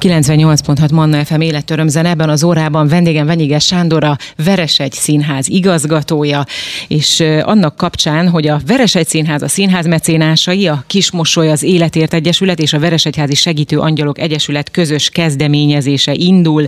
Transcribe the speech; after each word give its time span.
98.6 0.00 0.92
Manna 0.92 1.24
FM 1.24 1.40
életörömzen 1.40 2.06
ebben 2.06 2.28
az 2.28 2.44
órában 2.44 2.88
vendégem 2.88 3.26
Venyiges 3.26 3.64
Sándor 3.64 4.04
a 4.04 4.16
Veresegy 4.44 4.92
Színház 4.92 5.48
igazgatója, 5.48 6.44
és 6.88 7.20
annak 7.42 7.76
kapcsán, 7.76 8.28
hogy 8.28 8.48
a 8.48 8.60
Veresegy 8.66 9.06
Színház 9.06 9.42
a 9.42 9.48
színház 9.48 9.86
mecénásai, 9.86 10.66
a 10.66 10.84
Kismosoly 10.86 11.50
az 11.50 11.62
Életért 11.62 12.14
Egyesület 12.14 12.58
és 12.58 12.72
a 12.72 12.78
Veresegyházi 12.78 13.34
Segítő 13.34 13.78
Angyalok 13.78 14.18
Egyesület 14.18 14.70
közös 14.70 15.08
kezdeményezése 15.08 16.14
indul 16.14 16.66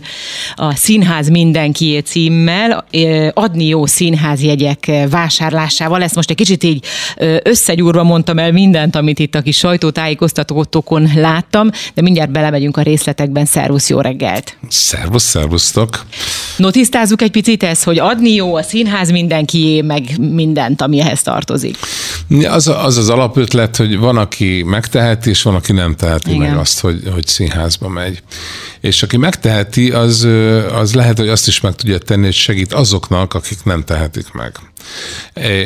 a 0.55 0.75
Színház 0.75 1.29
mindenkié 1.29 1.99
címmel, 1.99 2.85
adni 3.35 3.67
jó 3.67 3.87
színházjegyek 3.87 4.91
vásárlásával. 5.11 6.03
Ezt 6.03 6.15
most 6.15 6.30
egy 6.30 6.37
kicsit 6.37 6.65
így 6.65 6.85
összegyúrva 7.43 8.03
mondtam 8.03 8.39
el 8.39 8.53
mindent, 8.53 8.96
amit 8.96 9.18
itt 9.18 9.35
a 9.35 9.40
kis 9.40 9.57
sajtótájékoztatótokon 9.57 11.11
láttam, 11.14 11.71
de 11.94 12.03
mindjárt 12.03 12.30
belemegyünk 12.30 12.76
a 12.76 12.82
részletekben. 12.89 13.45
Szervusz, 13.45 13.89
jó 13.89 14.01
reggelt! 14.01 14.57
Szervusz, 14.69 15.23
szervusztok! 15.23 16.05
No, 16.57 16.71
tisztázzuk 16.71 17.23
egy 17.23 17.31
picit 17.31 17.63
ezt, 17.63 17.85
hogy 17.85 17.99
adni 17.99 18.35
jó 18.35 18.55
a 18.55 18.63
színház 18.63 19.11
mindenkié, 19.11 19.81
meg 19.81 20.19
mindent, 20.19 20.83
ami 20.83 21.01
ehhez 21.01 21.23
tartozik. 21.23 21.77
Az 22.49 22.68
az, 22.68 22.96
az 22.96 23.09
alapötlet, 23.09 23.77
hogy 23.77 23.99
van, 23.99 24.17
aki 24.17 24.63
megteheti, 24.67 25.31
és 25.31 25.43
van, 25.43 25.55
aki 25.55 25.73
nem 25.73 25.95
teheti 25.95 26.31
Igen. 26.31 26.49
meg 26.49 26.59
azt, 26.59 26.81
hogy, 26.81 27.03
hogy 27.13 27.27
színházba 27.27 27.89
megy. 27.89 28.23
És 28.81 29.03
aki 29.03 29.17
megteheti, 29.17 29.91
az, 29.91 30.29
az 30.72 30.95
lehet, 30.95 31.19
hogy 31.19 31.29
azt 31.29 31.49
is 31.49 31.61
meg 31.61 31.75
tudja 31.75 31.99
tenni, 31.99 32.25
hogy 32.25 32.34
segít 32.34 32.72
azoknak, 32.72 33.34
akik 33.34 33.64
nem 33.64 33.84
tehetik 33.84 34.33
meg. 34.33 34.53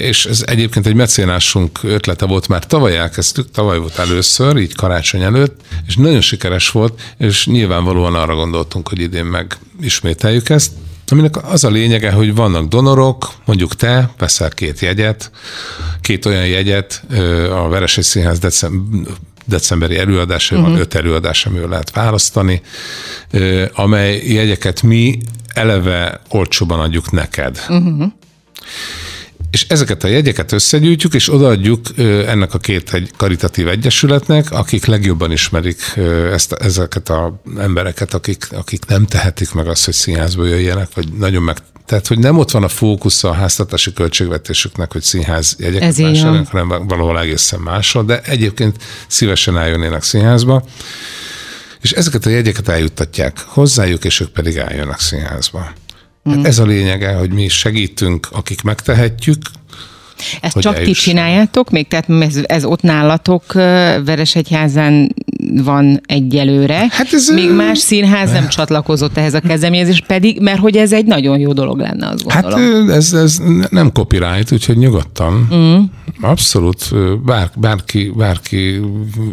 És 0.01 0.25
ez 0.25 0.43
egyébként 0.47 0.87
egy 0.87 0.95
mecénásunk 0.95 1.79
ötlete 1.83 2.27
volt, 2.27 2.49
már 2.49 2.67
tavaly 2.67 2.97
elkezdtük, 2.97 3.51
tavaly 3.51 3.79
volt 3.79 3.99
először, 3.99 4.57
így 4.57 4.75
karácsony 4.75 5.23
előtt, 5.23 5.61
és 5.87 5.97
nagyon 5.97 6.21
sikeres 6.21 6.71
volt, 6.71 7.01
és 7.19 7.47
nyilvánvalóan 7.47 8.15
arra 8.15 8.35
gondoltunk, 8.35 8.89
hogy 8.89 9.01
idén 9.01 9.25
meg 9.25 9.57
ismételjük 9.81 10.49
ezt, 10.49 10.73
aminek 11.13 11.53
az 11.53 11.65
a 11.65 11.71
lényege, 11.71 12.11
hogy 12.11 12.35
vannak 12.35 12.69
donorok, 12.69 13.33
mondjuk 13.45 13.77
te 13.77 14.11
veszel 14.19 14.51
két 14.51 14.81
jegyet, 14.81 15.31
két 16.01 16.27
olyan 16.27 16.47
jegyet, 16.47 17.05
a 17.51 17.69
Veresei 17.69 18.03
Színház 18.03 18.39
december 18.39 19.13
decemberi 19.45 19.99
előadása, 19.99 20.57
uh-huh. 20.57 20.71
van 20.71 20.81
öt 20.81 20.95
előadás, 20.95 21.47
amivel 21.47 21.69
lehet 21.69 21.91
választani, 21.91 22.63
amely 23.73 24.23
jegyeket 24.27 24.83
mi 24.83 25.19
eleve 25.55 26.21
olcsóban 26.29 26.81
adjuk 26.81 27.11
neked. 27.11 27.65
Uh-huh. 27.69 28.13
És 29.53 29.67
ezeket 29.69 30.05
a 30.05 30.09
jegyeket 30.09 30.53
összegyűjtjük, 30.53 31.15
és 31.15 31.33
odaadjuk 31.33 31.81
ennek 32.27 32.55
a 32.55 32.59
két 32.59 32.95
egy 32.95 33.11
karitatív 33.17 33.69
egyesületnek, 33.69 34.51
akik 34.51 34.85
legjobban 34.85 35.33
ismerik 35.33 35.83
ezt, 36.33 36.53
ezeket 36.53 37.09
az 37.09 37.31
embereket, 37.59 38.15
akik, 38.15 38.49
akik 38.53 38.87
nem 38.87 39.07
tehetik 39.07 39.53
meg 39.53 39.67
azt, 39.67 39.85
hogy 39.85 39.95
színházba 39.95 40.45
jöjjenek, 40.47 40.95
vagy 40.95 41.09
nagyon 41.13 41.43
meg 41.43 41.57
tehát, 41.87 42.07
hogy 42.07 42.19
nem 42.19 42.39
ott 42.39 42.51
van 42.51 42.63
a 42.63 42.69
fókusz 42.69 43.25
a 43.25 43.33
háztartási 43.33 43.93
költségvetésüknek, 43.93 44.93
hogy 44.93 45.03
színház 45.03 45.57
jegyeket 45.59 45.97
vásárolnak, 45.97 46.49
hanem 46.49 46.87
valahol 46.87 47.21
egészen 47.21 47.61
máshol, 47.61 48.05
de 48.05 48.21
egyébként 48.21 48.77
szívesen 49.07 49.59
eljönnének 49.59 50.03
színházba. 50.03 50.65
És 51.81 51.93
ezeket 51.93 52.27
a 52.27 52.29
jegyeket 52.29 52.69
eljuttatják 52.69 53.39
hozzájuk, 53.47 54.05
és 54.05 54.21
ők 54.21 54.29
pedig 54.29 54.57
eljönnek 54.57 55.01
színházba. 55.01 55.73
Mm. 56.31 56.45
Ez 56.45 56.59
a 56.59 56.65
lényege, 56.65 57.13
hogy 57.13 57.33
mi 57.33 57.49
segítünk, 57.49 58.29
akik 58.33 58.63
megtehetjük, 58.63 59.39
ezt 60.41 60.59
csak 60.59 60.83
ti 60.83 60.93
csináljátok 60.93 61.71
még? 61.71 61.89
Tehát 61.89 62.09
ez, 62.09 62.39
ez 62.47 62.65
ott 62.65 62.83
nálatok 62.83 63.53
Veresegyházán 64.05 65.15
van 65.65 66.01
egyelőre. 66.07 66.87
Hát 66.91 67.13
ez, 67.13 67.29
még 67.29 67.51
más 67.51 67.79
színház 67.79 68.33
nem 68.33 68.49
csatlakozott 68.49 69.17
ehhez 69.17 69.35
a 69.35 69.41
kezdeményezés, 69.41 70.03
pedig, 70.07 70.41
mert 70.41 70.59
hogy 70.59 70.77
ez 70.77 70.93
egy 70.93 71.07
nagyon 71.07 71.39
jó 71.39 71.53
dolog 71.53 71.79
lenne, 71.79 72.09
azt 72.09 72.25
hát, 72.29 72.43
gondolom. 72.43 72.89
Hát 72.89 72.97
ez, 72.97 73.13
ez 73.13 73.41
nem 73.71 73.91
copyright, 73.93 74.53
úgyhogy 74.53 74.77
nyugodtan. 74.77 75.49
Mm. 75.55 75.79
Abszolút, 76.21 76.91
bár, 77.25 77.51
bárki, 77.57 78.13
bárki 78.17 78.81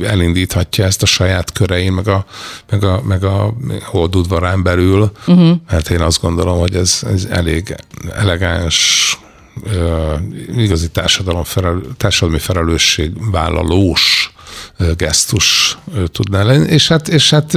elindíthatja 0.03 0.86
ezt 0.86 1.02
a 1.02 1.06
saját 1.06 1.52
körein, 1.52 1.92
meg 1.92 2.08
a, 2.08 2.25
meg 2.69 2.84
a, 2.84 3.02
meg 3.08 3.24
a 3.24 3.53
holdudvarán 3.84 4.63
belül, 4.63 5.12
uh-huh. 5.28 5.50
mert 5.72 5.90
én 5.90 6.02
azt 6.02 6.22
gondolom, 6.22 6.59
hogy 6.59 6.75
ez, 6.75 7.02
ez 7.13 7.28
elég 7.30 7.75
elegáns 8.16 9.18
igazi 10.58 10.90
társadalom 10.90 11.44
felel, 11.44 11.81
társadalmi 11.97 12.40
felelősségvállalós 12.40 14.34
gesztus 14.97 15.78
tudná 16.12 16.44
lenni, 16.44 16.67
és 16.72 16.88
hát, 16.88 17.07
és 17.07 17.29
hát, 17.29 17.53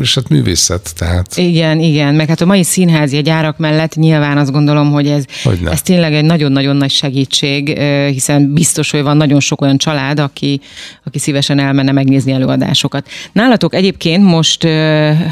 és 0.00 0.14
hát 0.14 0.28
művészet, 0.28 0.94
tehát. 0.96 1.36
Igen, 1.36 1.80
igen, 1.80 2.14
meg 2.14 2.28
hát 2.28 2.40
a 2.40 2.46
mai 2.46 2.62
színházi 2.62 3.22
gyárak 3.22 3.58
mellett 3.58 3.94
nyilván 3.94 4.38
azt 4.38 4.52
gondolom, 4.52 4.92
hogy 4.92 5.06
ez, 5.06 5.24
Hogyne. 5.42 5.70
ez 5.70 5.82
tényleg 5.82 6.14
egy 6.14 6.24
nagyon-nagyon 6.24 6.76
nagy 6.76 6.90
segítség, 6.90 7.78
hiszen 8.10 8.52
biztos, 8.52 8.90
hogy 8.90 9.02
van 9.02 9.16
nagyon 9.16 9.40
sok 9.40 9.60
olyan 9.60 9.78
család, 9.78 10.20
aki, 10.20 10.60
aki 11.04 11.18
szívesen 11.18 11.58
elmenne 11.58 11.92
megnézni 11.92 12.32
előadásokat. 12.32 13.08
Nálatok 13.32 13.74
egyébként 13.74 14.24
most 14.24 14.62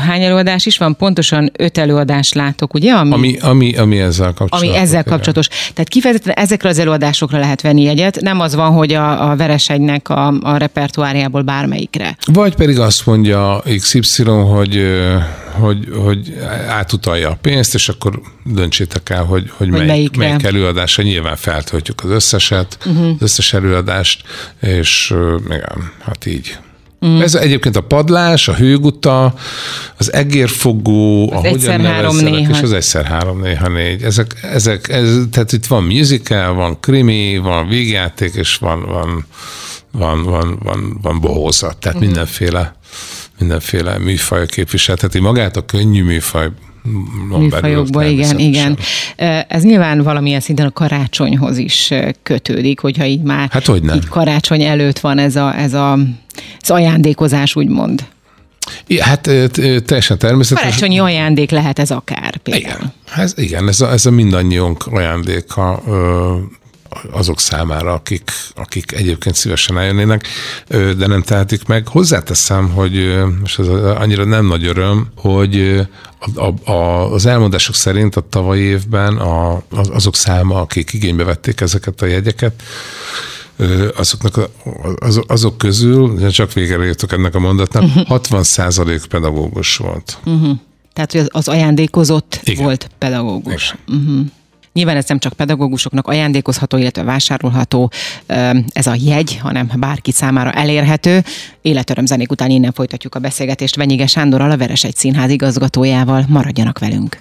hány 0.06 0.22
előadás 0.22 0.66
is 0.66 0.78
van? 0.78 0.96
Pontosan 0.96 1.50
öt 1.56 1.78
előadást 1.78 2.34
látok, 2.34 2.74
ugye? 2.74 2.92
Ami, 2.92 3.12
ami, 3.12 3.38
ami, 3.38 3.76
ami 3.76 3.98
ezzel 3.98 4.32
kapcsolatos. 4.32 4.68
Ami 4.68 4.78
ezzel 4.78 5.04
kapcsolatos. 5.04 5.48
Tehát 5.48 5.88
kifejezetten 5.88 6.34
ezekre 6.34 6.68
az 6.68 6.78
előadásokra 6.78 7.38
lehet 7.38 7.60
venni 7.60 7.82
jegyet. 7.82 8.20
Nem 8.20 8.40
az 8.40 8.54
van, 8.54 8.72
hogy 8.72 8.92
a, 8.92 9.30
a 9.30 9.36
veresegynek 9.36 10.08
a, 10.08 10.26
a 10.26 10.58
repertoáriából 11.02 11.42
bármelyikre. 11.42 12.16
Vagy 12.26 12.54
pedig 12.54 12.78
azt 12.78 13.06
mondja 13.06 13.62
XY, 13.76 14.22
hogy, 14.24 14.80
hogy, 15.50 15.88
hogy 16.04 16.34
átutalja 16.68 17.30
a 17.30 17.38
pénzt, 17.40 17.74
és 17.74 17.88
akkor 17.88 18.20
döntsétek 18.44 19.10
el, 19.10 19.24
hogy, 19.24 19.50
hogy, 19.56 19.68
hogy 19.70 19.86
melyik, 19.86 20.16
melyik 20.16 20.42
előadása. 20.42 21.02
Nyilván 21.02 21.36
feltöltjük 21.36 22.04
az 22.04 22.10
összeset, 22.10 22.78
uh-huh. 22.86 23.06
az 23.06 23.22
összes 23.22 23.52
előadást, 23.52 24.22
és 24.60 25.14
igen, 25.46 25.90
hát 26.04 26.26
így. 26.26 26.58
Mm. 27.06 27.20
Ez 27.20 27.34
egyébként 27.34 27.76
a 27.76 27.80
padlás, 27.80 28.48
a 28.48 28.54
hőguta, 28.54 29.34
az 29.96 30.12
egérfogó, 30.12 31.32
az 31.32 31.44
a 31.44 31.48
hogyan 31.48 31.80
néha. 32.14 32.50
és 32.50 32.62
az 32.62 32.72
egyszer 32.72 33.04
három 33.04 33.40
néha 33.40 33.69
négy. 33.69 34.02
Ezek, 34.02 34.34
ezek, 34.42 34.88
ez, 34.88 35.19
tehát 35.30 35.52
itt 35.52 35.66
van 35.66 35.84
musical, 35.84 36.54
van 36.54 36.80
krimi, 36.80 37.36
van 37.36 37.69
végjáték, 37.69 38.34
és 38.34 38.56
van, 38.56 38.84
van 38.86 39.26
van, 39.92 40.22
van, 40.22 40.58
van, 40.62 40.98
van 41.03 41.20
bohózat, 41.20 41.76
tehát 41.76 41.97
uh-huh. 41.97 42.00
mindenféle, 42.00 42.75
mindenféle 43.38 43.98
műfaj 43.98 44.47
képviselheti 44.47 45.19
magát, 45.19 45.56
a 45.56 45.64
könnyű 45.64 46.04
műfaj 46.04 46.48
műfajokból, 47.38 48.02
igen, 48.02 48.38
igen. 48.38 48.78
Ez 49.48 49.62
nyilván 49.62 50.02
valamilyen 50.02 50.41
szinten 50.41 50.66
a 50.66 50.70
karácsonyhoz 50.70 51.58
is 51.58 51.92
kötődik, 52.22 52.81
hogyha 52.81 53.04
így 53.04 53.22
már 53.22 53.48
hát, 53.50 53.66
hogy 53.66 53.82
nem. 53.82 53.97
így 53.97 54.08
karácsony 54.08 54.62
előtt 54.62 54.98
van 54.98 55.19
ez, 55.19 55.36
a, 55.36 55.58
ez 55.58 55.75
a, 55.75 55.92
az 56.60 56.70
ajándékozás, 56.70 57.56
úgymond. 57.56 58.04
Ja, 58.86 59.04
hát 59.04 59.20
teljesen 59.84 60.19
természetes. 60.19 60.64
Karácsonyi 60.64 60.98
ajándék 60.98 61.50
lehet 61.50 61.78
ez 61.78 61.91
akár 61.91 62.36
például. 62.36 62.75
Igen, 62.75 62.92
ez, 63.16 63.34
igen, 63.36 63.69
ez 63.69 63.81
a, 63.81 63.91
ez 63.92 64.06
a 64.06 64.10
mindannyiunk 64.10 64.86
ajándéka 64.86 65.82
azok 67.10 67.41
számára, 67.41 67.92
akik, 67.92 68.30
akik 68.54 68.92
egyébként 68.92 69.34
szívesen 69.34 69.78
eljönnének, 69.78 70.26
de 70.69 71.06
nem 71.06 71.22
tehetik 71.22 71.66
meg. 71.66 71.88
Hozzáteszem, 71.88 72.70
hogy 72.70 73.22
most 73.41 73.58
ez 73.58 73.66
annyira 73.69 74.25
nem 74.25 74.47
nagy 74.47 74.66
öröm, 74.66 75.08
hogy 75.16 75.81
a, 76.34 76.70
a, 76.70 77.12
az 77.12 77.26
elmondások 77.26 77.75
szerint 77.75 78.16
a 78.16 78.26
tavalyi 78.28 78.62
évben 78.62 79.16
a, 79.16 79.62
azok 79.70 80.16
száma, 80.16 80.60
akik 80.60 80.92
igénybe 80.92 81.25
vették 81.25 81.60
ezeket 81.60 82.02
a 82.02 82.06
jegyeket, 82.06 82.62
azoknak 83.96 84.49
az, 84.94 85.20
azok 85.26 85.58
közül, 85.58 86.31
csak 86.31 86.52
végre 86.52 86.84
értük 86.84 87.12
ennek 87.12 87.34
a 87.34 87.38
mondatnak, 87.38 87.82
uh-huh. 87.82 88.06
60 88.06 88.43
pedagógus 89.08 89.76
volt. 89.76 90.19
Uh-huh. 90.25 90.58
Tehát, 90.93 91.12
hogy 91.12 91.25
az 91.28 91.49
ajándékozott 91.49 92.40
Igen. 92.43 92.64
volt 92.64 92.90
pedagógus. 92.99 93.75
Igen. 93.87 94.00
Uh-huh. 94.00 94.26
Nyilván 94.72 94.96
ez 94.96 95.08
nem 95.08 95.19
csak 95.19 95.32
pedagógusoknak 95.32 96.06
ajándékozható, 96.06 96.76
illetve 96.76 97.02
vásárolható 97.02 97.90
ez 98.72 98.86
a 98.86 98.94
jegy, 98.98 99.38
hanem 99.42 99.70
bárki 99.76 100.12
számára 100.12 100.52
elérhető. 100.52 101.24
Életöröm 101.62 102.06
zenék 102.06 102.30
után 102.30 102.50
innen 102.50 102.72
folytatjuk 102.72 103.14
a 103.14 103.19
beszélgetést 103.19 103.76
Venyige 103.76 104.06
Sándorral, 104.06 104.50
a 104.50 104.56
egy 104.84 104.96
Színház 104.96 105.30
igazgatójával. 105.30 106.24
Maradjanak 106.28 106.78
velünk! 106.78 107.16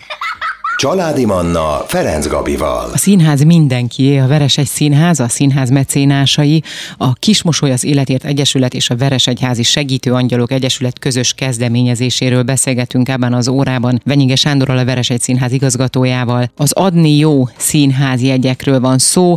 Családi 0.77 1.25
Manna 1.25 1.83
Ferenc 1.87 2.27
Gabival. 2.27 2.89
A 2.93 2.97
színház 2.97 3.43
mindenkié, 3.43 4.17
a 4.17 4.27
Veresegy 4.27 4.65
Színház, 4.65 5.19
a 5.19 5.27
színház 5.27 5.69
mecénásai, 5.69 6.63
a 6.97 7.13
Kismosoly 7.13 7.71
az 7.71 7.83
Életért 7.83 8.23
Egyesület 8.23 8.73
és 8.73 8.89
a 8.89 8.95
Veresegyházi 8.95 9.63
Segítő 9.63 10.13
Angyalok 10.13 10.51
Egyesület 10.51 10.99
közös 10.99 11.33
kezdeményezéséről 11.33 12.43
beszélgetünk 12.43 13.09
ebben 13.09 13.33
az 13.33 13.47
órában. 13.47 14.01
Venyige 14.05 14.35
Sándorral 14.35 14.77
a 14.77 14.85
Veresegy 14.85 15.21
Színház 15.21 15.51
igazgatójával. 15.51 16.51
Az 16.55 16.71
adni 16.71 17.17
jó 17.17 17.47
színház 17.57 18.21
jegyekről 18.21 18.79
van 18.79 18.97
szó, 18.97 19.35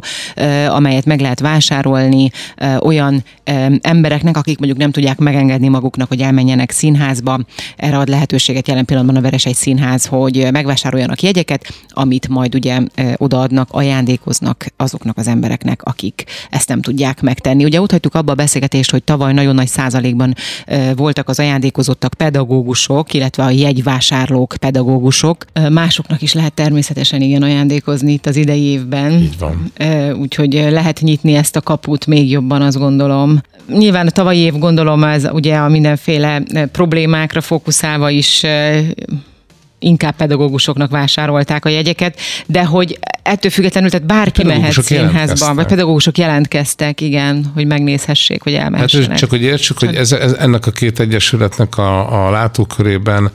amelyet 0.69 1.05
meg 1.05 1.21
lehet 1.21 1.41
vásárolni 1.41 2.31
olyan 2.81 3.25
embereknek, 3.81 4.37
akik 4.37 4.59
mondjuk 4.59 4.81
nem 4.81 4.91
tudják 4.91 5.19
megengedni 5.19 5.69
maguknak, 5.69 6.09
hogy 6.09 6.21
elmenjenek 6.21 6.71
színházba. 6.71 7.41
Erre 7.77 7.99
ad 7.99 8.09
lehetőséget 8.09 8.69
jelen 8.69 8.85
pillanatban 8.85 9.17
a 9.17 9.21
Veresegy 9.21 9.55
Színház, 9.55 10.07
hogy 10.07 10.49
megvásároljanak 10.51 11.13
jegyeket, 11.15 11.33
amit 11.89 12.29
majd 12.29 12.55
ugye 12.55 12.81
odaadnak, 13.17 13.69
ajándékoznak 13.71 14.67
azoknak 14.77 15.19
az 15.19 15.29
embereknek, 15.29 15.83
akik 15.83 16.25
ezt 16.51 16.69
nem 16.69 16.83
tudják 16.83 17.21
megtenni. 17.21 17.65
Ugye 17.65 17.81
ott 17.81 17.91
hagytuk 17.91 18.15
abba 18.15 18.33
a 18.33 18.35
beszélgetést, 18.35 18.91
hogy 18.91 19.03
tavaly 19.03 19.33
nagyon 19.33 19.55
nagy 19.55 19.69
százalékban 19.69 20.35
voltak 20.97 21.29
az 21.29 21.39
ajándékozottak 21.39 22.15
pedagógusok, 22.15 23.15
illetve 23.15 23.43
a 23.43 23.51
jegyvásárlók 23.51 24.55
pedagógusok. 24.61 25.45
Másoknak 25.71 26.23
is 26.23 26.33
lehet 26.33 26.53
természetesen 26.53 27.21
igen 27.21 27.43
ajándékozni 27.43 28.13
itt 28.13 28.27
az 28.27 28.37
idei 28.37 28.63
évben. 28.63 29.13
Így 29.13 29.39
van. 29.39 29.73
Úgyhogy 30.21 30.53
lehet 30.53 31.01
nyitni 31.01 31.35
ezt 31.35 31.57
a 31.57 31.61
kaput 31.61 32.07
még 32.07 32.31
jobban, 32.31 32.63
azt 32.63 32.79
gondolom. 32.79 33.41
Nyilván 33.69 34.07
a 34.07 34.11
tavalyi 34.11 34.39
év 34.39 34.59
gondolom 34.59 35.05
ez 35.05 35.29
ugye 35.33 35.57
a 35.57 35.69
mindenféle 35.69 36.43
problémákra 36.73 37.41
fókuszálva 37.41 38.11
is 38.11 38.45
inkább 39.85 40.17
pedagógusoknak 40.17 40.91
vásárolták 40.91 41.65
a 41.65 41.69
jegyeket, 41.69 42.19
de 42.47 42.65
hogy 42.65 42.99
ettől 43.23 43.51
függetlenül, 43.51 43.91
tehát 43.91 44.07
bárki 44.07 44.45
mehet 44.45 44.73
színházba, 44.73 45.55
vagy 45.55 45.67
pedagógusok 45.67 46.19
jelentkeztek, 46.19 47.01
igen, 47.01 47.51
hogy 47.55 47.67
megnézhessék, 47.67 48.43
hogy 48.43 48.55
elmehessenek. 48.55 49.09
Hát 49.09 49.19
csak 49.19 49.31
hogy 49.31 49.43
értsük, 49.43 49.79
hogy 49.79 49.95
ez, 49.95 50.13
ez, 50.13 50.33
ennek 50.33 50.67
a 50.67 50.71
két 50.71 51.01
egyesületnek 51.01 51.79
a, 51.79 52.27
a 52.27 52.31
látókörében 52.31 53.31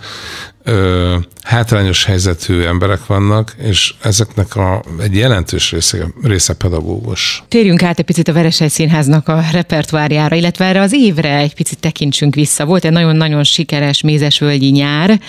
ö, 0.69 1.17
hátrányos 1.43 2.05
helyzetű 2.05 2.61
emberek 2.61 3.05
vannak, 3.05 3.55
és 3.61 3.93
ezeknek 4.01 4.55
a, 4.55 4.83
egy 5.01 5.15
jelentős 5.15 5.71
része, 5.71 5.97
része 6.23 6.53
pedagógus. 6.53 7.43
Térjünk 7.47 7.83
át 7.83 7.99
egy 7.99 8.05
picit 8.05 8.27
a 8.27 8.33
Veresej 8.33 8.67
Színháznak 8.67 9.27
a 9.27 9.43
repertoárjára, 9.51 10.35
illetve 10.35 10.65
erre 10.65 10.81
az 10.81 10.93
évre 10.93 11.35
egy 11.37 11.53
picit 11.55 11.79
tekintsünk 11.79 12.35
vissza. 12.35 12.65
Volt 12.65 12.85
egy 12.85 12.91
nagyon-nagyon 12.91 13.43
sikeres 13.43 14.01
Mézesvölgyi 14.01 14.69
nyár, 14.69 15.19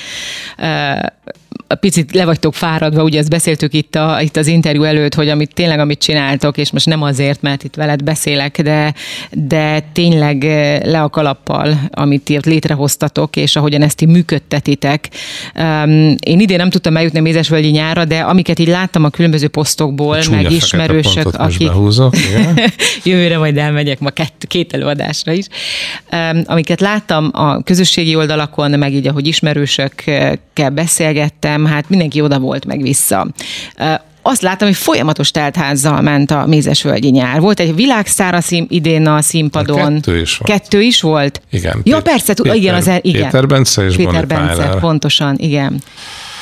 picit 1.75 2.15
le 2.15 2.25
vagytok 2.25 2.55
fáradva, 2.55 3.03
ugye 3.03 3.19
ezt 3.19 3.31
beszéltük 3.31 3.75
itt, 3.75 3.95
a, 3.95 4.21
itt 4.21 4.37
az 4.37 4.47
interjú 4.47 4.83
előtt, 4.83 5.15
hogy 5.15 5.29
amit 5.29 5.55
tényleg 5.55 5.79
amit 5.79 5.99
csináltok, 5.99 6.59
és 6.59 6.71
most 6.71 6.87
nem 6.87 7.03
azért, 7.03 7.43
mert 7.43 7.65
itt 7.65 7.75
veled 7.75 8.03
beszélek, 8.03 8.63
de, 8.63 8.95
de 9.31 9.81
tényleg 9.93 10.45
eh, 10.45 10.81
le 10.81 11.03
a 11.03 11.09
kalappal, 11.09 11.81
amit 11.91 12.29
írt 12.29 12.47
létrehoztatok, 12.47 13.37
és 13.37 13.57
ahogyan 13.57 13.83
ezt 13.83 13.97
ti 13.97 14.07
működtetitek. 14.07 15.09
én 16.21 16.41
idén 16.41 16.57
nem 16.57 16.71
tudtam 16.71 16.97
eljutni 16.97 17.19
a 17.19 17.23
Mézesvölgyi 17.23 17.71
nyára, 17.71 18.05
de 18.05 18.21
amiket 18.21 18.59
így 18.59 18.69
láttam 18.69 19.05
a 19.05 19.09
különböző 19.09 19.49
posztokból, 19.49 20.17
a 20.17 20.31
meg 20.31 20.51
ismerősök, 20.51 21.35
akik... 21.35 21.67
Behúzok, 21.67 22.15
Jövőre 23.05 23.39
majd 23.39 23.57
elmegyek 23.57 24.01
ma 24.01 24.11
két, 24.11 24.33
két 24.47 24.73
előadásra 24.73 25.33
is. 25.33 25.47
amiket 26.45 26.81
láttam 26.81 27.31
a 27.33 27.63
közösségi 27.63 28.17
oldalakon, 28.17 28.79
meg 28.79 28.95
így, 28.95 29.07
ahogy 29.07 29.27
ismerősökkel 29.27 30.71
beszélgettem, 30.73 31.60
hát 31.67 31.89
mindenki 31.89 32.21
oda 32.21 32.39
volt 32.39 32.67
meg 32.67 32.83
vissza 32.83 33.27
azt 34.23 34.43
láttam, 34.43 34.69
hogy 34.69 34.77
folyamatos 34.77 35.31
teltházzal 35.31 36.01
ment 36.01 36.31
a 36.31 36.47
Mézesvölgyi 36.47 37.11
nyár. 37.11 37.41
Volt 37.41 37.61
egy 37.61 37.75
világszára 37.75 38.41
szín, 38.41 38.67
idén 38.69 39.07
a 39.07 39.23
színpadon. 39.23 39.95
Kettő 39.95 40.21
is 40.21 40.37
volt. 40.37 40.51
Kettő 40.53 40.83
is 40.83 41.01
volt? 41.01 41.43
Igen. 41.51 41.81
Ja, 41.85 42.03
persze, 42.03 42.35
Péter, 42.35 42.57
igen, 42.57 42.75
az 42.75 42.91
igen. 43.01 43.23
Péter 43.23 43.47
Bence 43.47 43.85
és 43.85 43.97
Péter 43.97 44.27
Bence, 44.27 44.77
pontosan, 44.81 45.37
igen. 45.39 45.83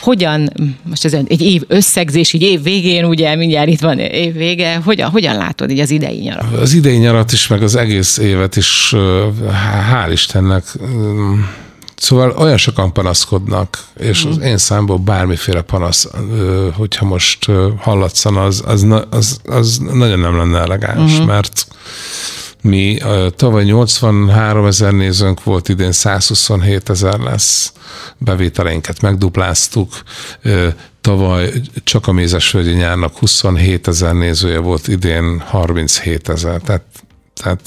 Hogyan, 0.01 0.51
most 0.83 1.05
ez 1.05 1.13
egy 1.13 1.43
év 1.43 1.63
összegzés, 1.67 2.33
így 2.33 2.43
év 2.43 2.63
végén, 2.63 3.05
ugye 3.05 3.37
mindjárt 3.37 3.69
itt 3.69 3.81
van 3.81 3.99
év 3.99 4.33
vége, 4.35 4.81
hogyan, 4.85 5.11
hogyan 5.11 5.37
látod 5.37 5.71
így 5.71 5.81
az 5.81 5.91
idei 5.91 6.19
nyarat? 6.19 6.53
Az 6.61 6.75
idei 6.75 6.97
nyarat 6.97 7.33
is, 7.33 7.47
meg 7.47 7.63
az 7.63 7.77
egész 7.77 8.19
évet 8.19 8.57
is, 8.57 8.95
hál' 9.93 10.09
Istennek, 10.13 10.65
Szóval 11.99 12.31
olyan 12.31 12.57
sokan 12.57 12.93
panaszkodnak, 12.93 13.85
és 13.97 14.25
az 14.25 14.39
én 14.39 14.59
számból 14.59 14.97
bármiféle 14.97 15.63
panasz, 15.63 16.09
hogyha 16.77 17.05
most 17.05 17.51
hallatszana, 17.79 18.45
az, 18.45 18.63
az, 18.67 18.87
az, 19.11 19.41
az 19.45 19.79
nagyon 19.93 20.19
nem 20.19 20.37
lenne 20.37 20.59
elegáns, 20.59 21.13
uh-huh. 21.13 21.27
mert 21.27 21.67
mi 22.63 22.99
tavaly 23.37 23.65
83 23.65 24.67
ezer 24.67 24.93
nézőnk 24.93 25.45
volt, 25.45 25.69
idén 25.69 25.93
127 25.93 26.89
ezer 26.89 27.19
lesz 27.19 27.73
bevételeinket 28.19 29.01
megdupláztuk. 29.01 30.03
Tavaly 31.01 31.53
csak 31.85 32.07
a 32.07 32.13
Mézesvölgyi 32.13 32.73
nyárnak 32.73 33.19
27 33.19 33.89
ezer 33.89 34.13
nézője 34.13 34.59
volt, 34.59 34.89
idén 34.89 35.41
37 35.47 36.29
ezer. 36.29 36.61
Tehát 36.61 36.83
tehát, 37.43 37.63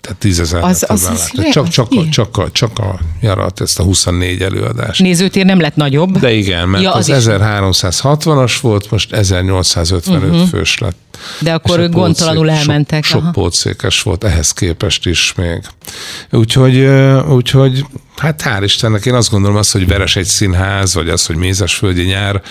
tehát 0.00 0.18
tízezer 0.18 0.62
az, 0.62 0.84
az, 0.88 1.04
az 1.04 1.30
csak, 1.52 1.68
csak, 1.68 1.88
a, 1.90 2.08
csak, 2.10 2.36
a, 2.36 2.50
csak 2.50 2.78
a 2.78 2.98
nyarat, 3.20 3.60
ezt 3.60 3.78
a 3.78 3.82
24 3.82 4.42
előadást. 4.42 5.00
Nézőtér 5.00 5.44
nem 5.44 5.60
lett 5.60 5.76
nagyobb? 5.76 6.18
De 6.18 6.32
igen, 6.32 6.68
mert 6.68 6.82
ja, 6.82 6.92
az, 6.92 7.08
az 7.08 7.28
1360-as 7.30 8.56
volt, 8.60 8.90
most 8.90 9.12
1855 9.12 10.30
uh-huh. 10.30 10.48
Fős 10.48 10.78
lett. 10.78 10.96
De 11.40 11.52
akkor 11.52 11.78
ők 11.78 11.92
gondtalanul 11.92 12.50
elmentek. 12.50 13.04
Sok, 13.04 13.22
sok 13.22 13.32
pótszékes 13.32 14.02
volt 14.02 14.24
ehhez 14.24 14.52
képest 14.52 15.06
is 15.06 15.34
még. 15.36 15.62
Úgyhogy, 16.30 16.78
úgyhogy 17.28 17.84
hát 18.16 18.42
hál' 18.44 18.60
Istennek 18.62 19.06
én 19.06 19.14
azt 19.14 19.30
gondolom 19.30 19.56
azt, 19.56 19.72
hogy 19.72 19.86
Veres 19.86 20.16
egy 20.16 20.24
színház, 20.24 20.94
vagy 20.94 21.08
az, 21.08 21.26
hogy 21.26 21.36
Mézesföldi 21.36 22.02
nyár, 22.02 22.42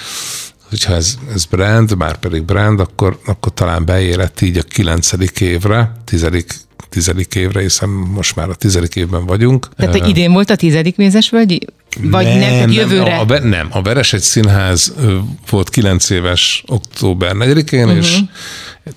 hogyha 0.69 0.94
ez, 0.94 1.18
ez 1.34 1.46
brand, 1.46 1.98
már 1.98 2.18
pedig 2.18 2.44
brand, 2.44 2.80
akkor, 2.80 3.19
akkor 3.25 3.54
talán 3.54 3.86
beérett 3.86 4.42
így 4.42 4.58
a 4.58 4.62
kilencedik 4.62 5.42
évre, 5.42 5.92
tizedik, 6.06 6.54
tizedik 6.90 7.36
évre, 7.36 7.62
hiszen 7.62 7.90
most 7.90 8.36
már 8.36 8.50
a 8.50 8.56
tizedik 8.56 8.96
évben 8.96 9.25
vagyunk. 9.25 9.68
Tehát 9.75 10.00
uh, 10.00 10.08
idén 10.08 10.31
volt 10.31 10.50
a 10.50 10.56
tizedik 10.56 10.96
Mézesvölgyi? 10.96 11.60
Vagy 12.02 12.25
nem, 12.25 12.40
nem, 12.40 12.56
nem 12.56 12.72
jövőre? 12.72 13.18
A, 13.18 13.34
a, 13.34 13.40
nem, 13.40 13.68
a 13.72 13.81
Veresegy 13.81 14.22
Színház 14.22 14.94
volt 15.50 15.69
kilenc 15.69 16.10
éves 16.10 16.64
október 16.68 17.31
4-én, 17.36 17.84
uh-huh. 17.84 17.98
és 17.98 18.20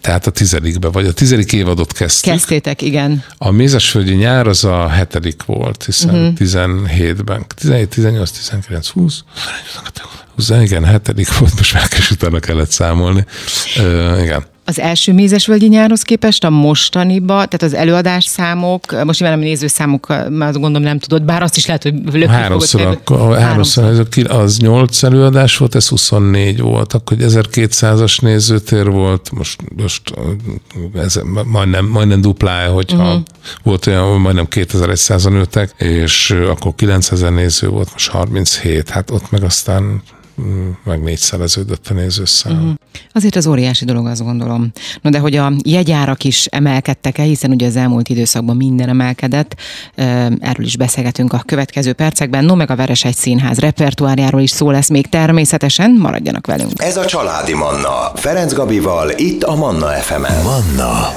tehát 0.01 0.27
a 0.27 0.31
tizedikbe, 0.31 0.89
vagy 0.89 1.07
a 1.07 1.13
tizedik 1.13 1.53
évadot 1.53 1.93
kezdtük. 1.93 2.33
Kezdtétek, 2.33 2.83
igen. 2.83 3.25
A 3.39 3.51
Mézesföldi 3.51 4.15
nyár 4.15 4.47
az 4.47 4.65
a 4.65 4.89
hetedik 4.89 5.43
volt, 5.43 5.85
hiszen 5.85 6.15
uh-huh. 6.15 6.35
17-ben, 6.39 7.47
17, 7.55 7.89
18, 7.89 8.31
19, 8.31 8.89
20, 8.89 9.25
20, 10.35 10.49
igen, 10.49 10.85
hetedik 10.85 11.39
volt, 11.39 11.57
most 11.57 11.73
már 11.73 11.89
utána 12.11 12.39
kellett 12.39 12.71
számolni. 12.71 13.25
Uh, 13.79 14.23
igen 14.23 14.45
az 14.71 14.79
első 14.79 15.13
Mézesvölgyi 15.13 15.69
nyárhoz 15.69 16.03
képest 16.03 16.45
a 16.45 16.51
mostaniba, 16.51 17.35
tehát 17.35 17.63
az 17.63 17.75
előadás 17.75 18.25
számok, 18.25 19.05
most 19.05 19.21
nyilván 19.21 19.39
a 19.39 19.43
nézőszámok, 19.43 20.07
már 20.31 20.53
gondolom 20.53 20.83
nem 20.83 20.99
tudod, 20.99 21.23
bár 21.23 21.43
azt 21.43 21.57
is 21.57 21.67
lehet, 21.67 21.83
hogy 21.83 21.95
lökni 22.05 22.27
háromszor, 22.27 22.81
akkor, 22.81 23.39
háromszor, 23.39 23.85
az, 23.85 24.07
az 24.29 24.59
8 24.59 25.03
előadás 25.03 25.57
volt, 25.57 25.75
ez 25.75 25.89
24 25.89 26.61
volt, 26.61 26.93
akkor 26.93 27.17
1200-as 27.21 28.21
nézőtér 28.21 28.91
volt, 28.91 29.31
most, 29.31 29.61
most 29.77 30.03
ez 30.95 31.21
majdnem, 31.45 31.87
majdnem 31.87 32.21
duplája, 32.21 32.73
hogyha 32.73 33.03
uh-huh. 33.03 33.23
volt 33.63 33.87
olyan, 33.87 34.21
majdnem 34.21 34.47
2100-an 34.51 35.33
ültek, 35.33 35.75
és 35.79 36.31
akkor 36.31 36.75
9000 36.75 37.33
néző 37.33 37.69
volt, 37.69 37.89
most 37.93 38.11
37, 38.11 38.89
hát 38.89 39.11
ott 39.11 39.31
meg 39.31 39.43
aztán 39.43 40.03
meg 40.85 41.03
négyszereződött 41.03 41.89
a 41.89 41.95
nézőszám. 41.95 42.53
Uh-huh. 42.53 42.73
Azért 43.13 43.37
az 43.37 43.47
óriási 43.47 43.85
dolog, 43.85 44.07
azt 44.07 44.23
gondolom. 44.23 44.71
No, 45.03 45.11
de 45.11 45.19
hogy 45.19 45.37
a 45.37 45.53
jegyárak 45.63 46.25
is 46.25 46.47
emelkedtek 46.47 47.19
el, 47.19 47.25
hiszen 47.25 47.51
ugye 47.51 47.67
az 47.67 47.77
elmúlt 47.77 48.09
időszakban 48.09 48.57
minden 48.57 48.89
emelkedett, 48.89 49.57
erről 50.41 50.67
is 50.67 50.77
beszélgetünk 50.77 51.33
a 51.33 51.43
következő 51.47 51.93
percekben. 51.93 52.45
No, 52.45 52.55
meg 52.55 52.71
a 52.71 52.77
Veresegy 52.77 53.17
Színház 53.17 53.59
repertoárjáról 53.59 54.41
is 54.41 54.51
szó 54.51 54.71
lesz 54.71 54.89
még 54.89 55.07
természetesen, 55.07 55.91
maradjanak 55.91 56.47
velünk. 56.47 56.73
Ez 56.77 56.97
a 56.97 57.05
Családi 57.05 57.55
Manna, 57.55 58.13
Ferenc 58.15 58.53
Gabival, 58.53 59.11
itt 59.17 59.43
a 59.43 59.55
Manna 59.55 59.87
FM-en. 59.87 60.43
Manna 60.43 61.13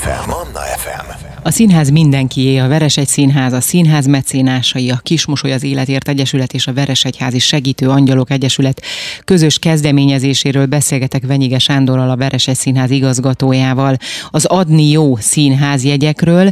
FM. 0.00 0.30
Manna 0.54 0.66
FM. 0.66 1.24
A 1.46 1.50
színház 1.50 1.90
mindenkié, 1.90 2.58
a 2.58 2.68
Veresegy 2.68 3.06
Színház, 3.06 3.52
a 3.52 3.60
színház 3.60 4.06
mecénásai, 4.06 4.90
a 4.90 5.00
Kismosoly 5.02 5.52
az 5.52 5.62
Életért 5.62 6.08
Egyesület 6.08 6.52
és 6.52 6.66
a 6.66 6.72
Veresegyházi 6.72 7.38
Segítő 7.38 7.88
Angyalok 7.88 8.30
Egyesület 8.30 8.82
közös 9.24 9.58
kezdeményezéséről 9.58 10.66
beszélgetek 10.66 11.26
Venyige 11.26 11.58
Sándorral, 11.58 12.10
a 12.10 12.16
Veresegy 12.16 12.56
Színház 12.56 12.90
igazgatójával, 12.90 13.96
az 14.30 14.44
Adni 14.44 14.90
Jó 14.90 15.16
Színház 15.16 15.84
jegyekről. 15.84 16.50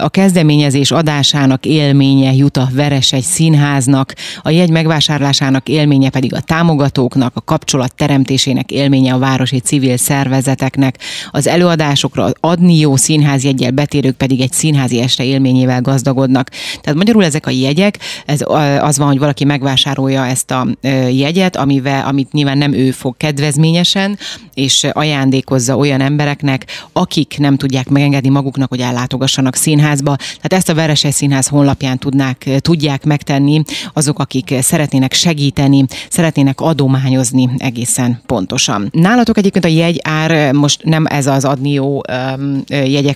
A 0.00 0.08
kezdeményezés 0.08 0.90
adásának 0.90 1.66
élménye 1.66 2.32
jut 2.32 2.56
a 2.56 2.68
Veresegy 2.72 3.22
Színháznak, 3.22 4.14
a 4.42 4.50
jegy 4.50 4.70
megvásárlásának 4.70 5.68
élménye 5.68 6.10
pedig 6.10 6.34
a 6.34 6.40
támogatóknak, 6.40 7.36
a 7.36 7.40
kapcsolat 7.40 7.94
teremtésének 7.94 8.70
élménye 8.70 9.12
a 9.12 9.18
városi 9.18 9.58
civil 9.58 9.96
szervezeteknek, 9.96 10.98
az 11.30 11.46
előadásokra 11.46 12.30
Adni 12.40 12.78
Jó 12.78 12.96
Színház 12.96 13.26
jegyel 13.36 13.70
betérők 13.70 14.16
pedig 14.16 14.40
egy 14.40 14.52
színházi 14.52 15.00
este 15.00 15.24
élményével 15.24 15.80
gazdagodnak. 15.80 16.50
Tehát 16.80 16.98
magyarul 16.98 17.24
ezek 17.24 17.46
a 17.46 17.50
jegyek, 17.50 17.98
ez 18.26 18.40
az 18.80 18.98
van, 18.98 19.06
hogy 19.06 19.18
valaki 19.18 19.44
megvásárolja 19.44 20.26
ezt 20.26 20.50
a 20.50 20.66
jegyet, 21.10 21.56
amivel, 21.56 22.06
amit 22.06 22.32
nyilván 22.32 22.58
nem 22.58 22.72
ő 22.72 22.90
fog 22.90 23.16
kedvezményesen, 23.16 24.18
és 24.54 24.86
ajándékozza 24.92 25.76
olyan 25.76 26.00
embereknek, 26.00 26.66
akik 26.92 27.38
nem 27.38 27.56
tudják 27.56 27.88
megengedni 27.88 28.28
maguknak, 28.28 28.68
hogy 28.68 28.80
ellátogassanak 28.80 29.54
színházba. 29.54 30.16
Tehát 30.16 30.52
ezt 30.52 30.68
a 30.68 30.74
Veresej 30.74 31.10
Színház 31.10 31.46
honlapján 31.46 31.98
tudnák, 31.98 32.48
tudják 32.58 33.04
megtenni 33.04 33.62
azok, 33.92 34.18
akik 34.18 34.54
szeretnének 34.60 35.12
segíteni, 35.12 35.84
szeretnének 36.10 36.60
adományozni 36.60 37.48
egészen 37.56 38.20
pontosan. 38.26 38.88
Nálatok 38.92 39.38
egyébként 39.38 39.64
a 39.64 39.68
jegyár, 39.68 40.52
most 40.52 40.84
nem 40.84 41.06
ez 41.06 41.26
az 41.26 41.44
adnió 41.44 42.04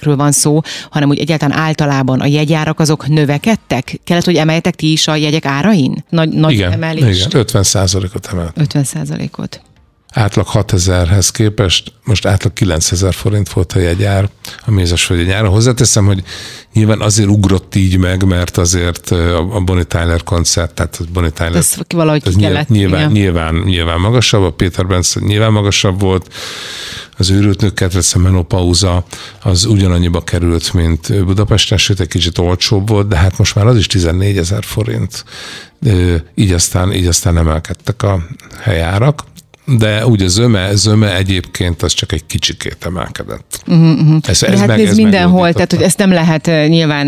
jegyekről 0.02 0.16
van 0.16 0.32
szó, 0.32 0.60
hanem 0.90 1.08
úgy 1.08 1.18
egyáltalán 1.18 1.58
általában 1.58 2.20
a 2.20 2.26
jegyárak 2.26 2.80
azok 2.80 3.08
növekedtek? 3.08 4.00
Kellett, 4.04 4.24
hogy 4.24 4.36
emeljetek 4.36 4.74
ti 4.74 4.92
is 4.92 5.08
a 5.08 5.14
jegyek 5.14 5.44
árain? 5.44 6.04
Nagy, 6.08 6.28
nagy 6.28 6.52
igen, 6.52 6.72
emelés? 6.72 7.26
Igen, 7.26 7.40
50 7.40 7.62
százalékot 7.62 8.28
emelt. 8.32 8.58
50 8.58 8.84
százalékot 8.84 9.60
átlag 10.12 10.46
6000-hez 10.52 11.28
képest 11.32 11.92
most 12.04 12.26
átlag 12.26 12.52
9000 12.52 13.14
forint 13.14 13.52
volt 13.52 13.72
a 13.72 13.78
jegyár, 13.78 14.28
a 14.66 14.70
mézes 14.70 15.06
vagy 15.06 15.20
a 15.20 15.22
nyára. 15.22 15.48
Hozzáteszem, 15.48 16.06
hogy 16.06 16.22
nyilván 16.72 17.00
azért 17.00 17.28
ugrott 17.28 17.74
így 17.74 17.98
meg, 17.98 18.24
mert 18.26 18.56
azért 18.56 19.10
a 19.10 19.60
Bonnie 19.64 19.84
Tyler 19.84 20.22
koncert, 20.22 20.74
tehát 20.74 20.96
a 21.00 21.04
Bonnie 21.12 21.30
Tyler... 21.30 21.54
Ez 21.54 21.74
valahogy 21.88 22.22
ez 22.24 22.34
kellett, 22.36 22.68
nyilván, 22.68 23.10
nyilván, 23.10 23.54
nyilván 23.54 24.00
magasabb, 24.00 24.42
a 24.42 24.52
Peter 24.52 24.86
Benz 24.86 25.14
nyilván 25.20 25.52
magasabb 25.52 26.00
volt, 26.00 26.34
az 27.16 27.30
őrült 27.30 27.60
nők 27.60 27.74
kedvence 27.74 28.18
menopauza 28.18 29.04
az 29.42 29.64
ugyanannyiba 29.64 30.24
került, 30.24 30.72
mint 30.72 31.24
Budapesten, 31.24 31.78
sőt 31.78 32.00
egy 32.00 32.08
kicsit 32.08 32.38
olcsóbb 32.38 32.88
volt, 32.88 33.08
de 33.08 33.16
hát 33.16 33.38
most 33.38 33.54
már 33.54 33.66
az 33.66 33.76
is 33.76 33.86
14 33.86 34.38
ezer 34.38 34.64
forint. 34.64 35.24
Így 36.34 36.52
aztán, 36.52 36.92
így 36.92 37.06
aztán 37.06 37.38
emelkedtek 37.38 38.02
a 38.02 38.26
helyárak 38.60 39.24
de 39.64 40.06
ugye 40.06 40.28
zöme, 40.28 40.74
zöme 40.74 41.16
egyébként 41.16 41.82
az 41.82 41.92
csak 41.92 42.12
egy 42.12 42.26
kicsikét 42.26 42.76
emelkedett. 42.80 43.62
Uh-huh. 43.66 44.16
Ez, 44.22 44.42
ez 44.42 44.58
hát 44.58 44.66
meg, 44.66 44.80
ez 44.80 44.96
mindenhol, 44.96 45.52
tehát 45.52 45.72
hogy 45.72 45.82
ezt 45.82 45.98
nem 45.98 46.12
lehet 46.12 46.46
nyilván 46.46 47.06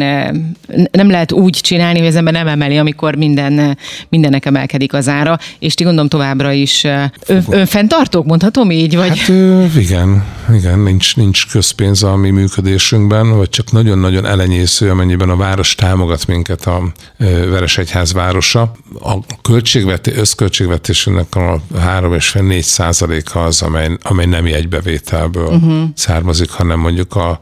nem 0.90 1.10
lehet 1.10 1.32
úgy 1.32 1.58
csinálni, 1.62 1.98
hogy 1.98 2.08
az 2.08 2.16
ember 2.16 2.32
nem 2.32 2.46
emeli, 2.46 2.76
amikor 2.76 3.14
minden, 3.14 3.78
mindennek 4.08 4.46
emelkedik 4.46 4.92
az 4.92 5.08
ára, 5.08 5.38
és 5.58 5.74
ti 5.74 5.84
gondolom 5.84 6.08
továbbra 6.08 6.52
is 6.52 6.84
ön, 6.84 7.44
önfenntartók, 7.50 8.26
mondhatom 8.26 8.70
így? 8.70 8.96
Vagy? 8.96 9.18
Hát 9.18 9.74
igen, 9.76 10.24
igen, 10.54 10.78
nincs, 10.78 11.16
nincs 11.16 11.46
közpénz 11.46 12.02
a 12.02 12.16
mi 12.16 12.30
működésünkben, 12.30 13.36
vagy 13.36 13.48
csak 13.48 13.72
nagyon-nagyon 13.72 14.26
elenyésző, 14.26 14.90
amennyiben 14.90 15.30
a 15.30 15.36
város 15.36 15.74
támogat 15.74 16.26
minket 16.26 16.66
a 16.66 16.92
Veresegyház 17.50 18.12
városa. 18.12 18.72
A 19.00 19.18
költségvetés, 19.42 20.16
összköltségvetésünknek 20.16 21.34
a 21.34 21.60
három 21.78 22.14
és 22.14 22.28
fél 22.28 22.42
4 22.44 22.62
százaléka 22.62 23.44
az, 23.44 23.62
amely, 23.62 23.96
amely 24.02 24.26
nem 24.26 24.46
jegybevételből 24.46 25.46
uh-huh. 25.46 25.82
származik, 25.94 26.50
hanem 26.50 26.78
mondjuk 26.78 27.16
a, 27.16 27.38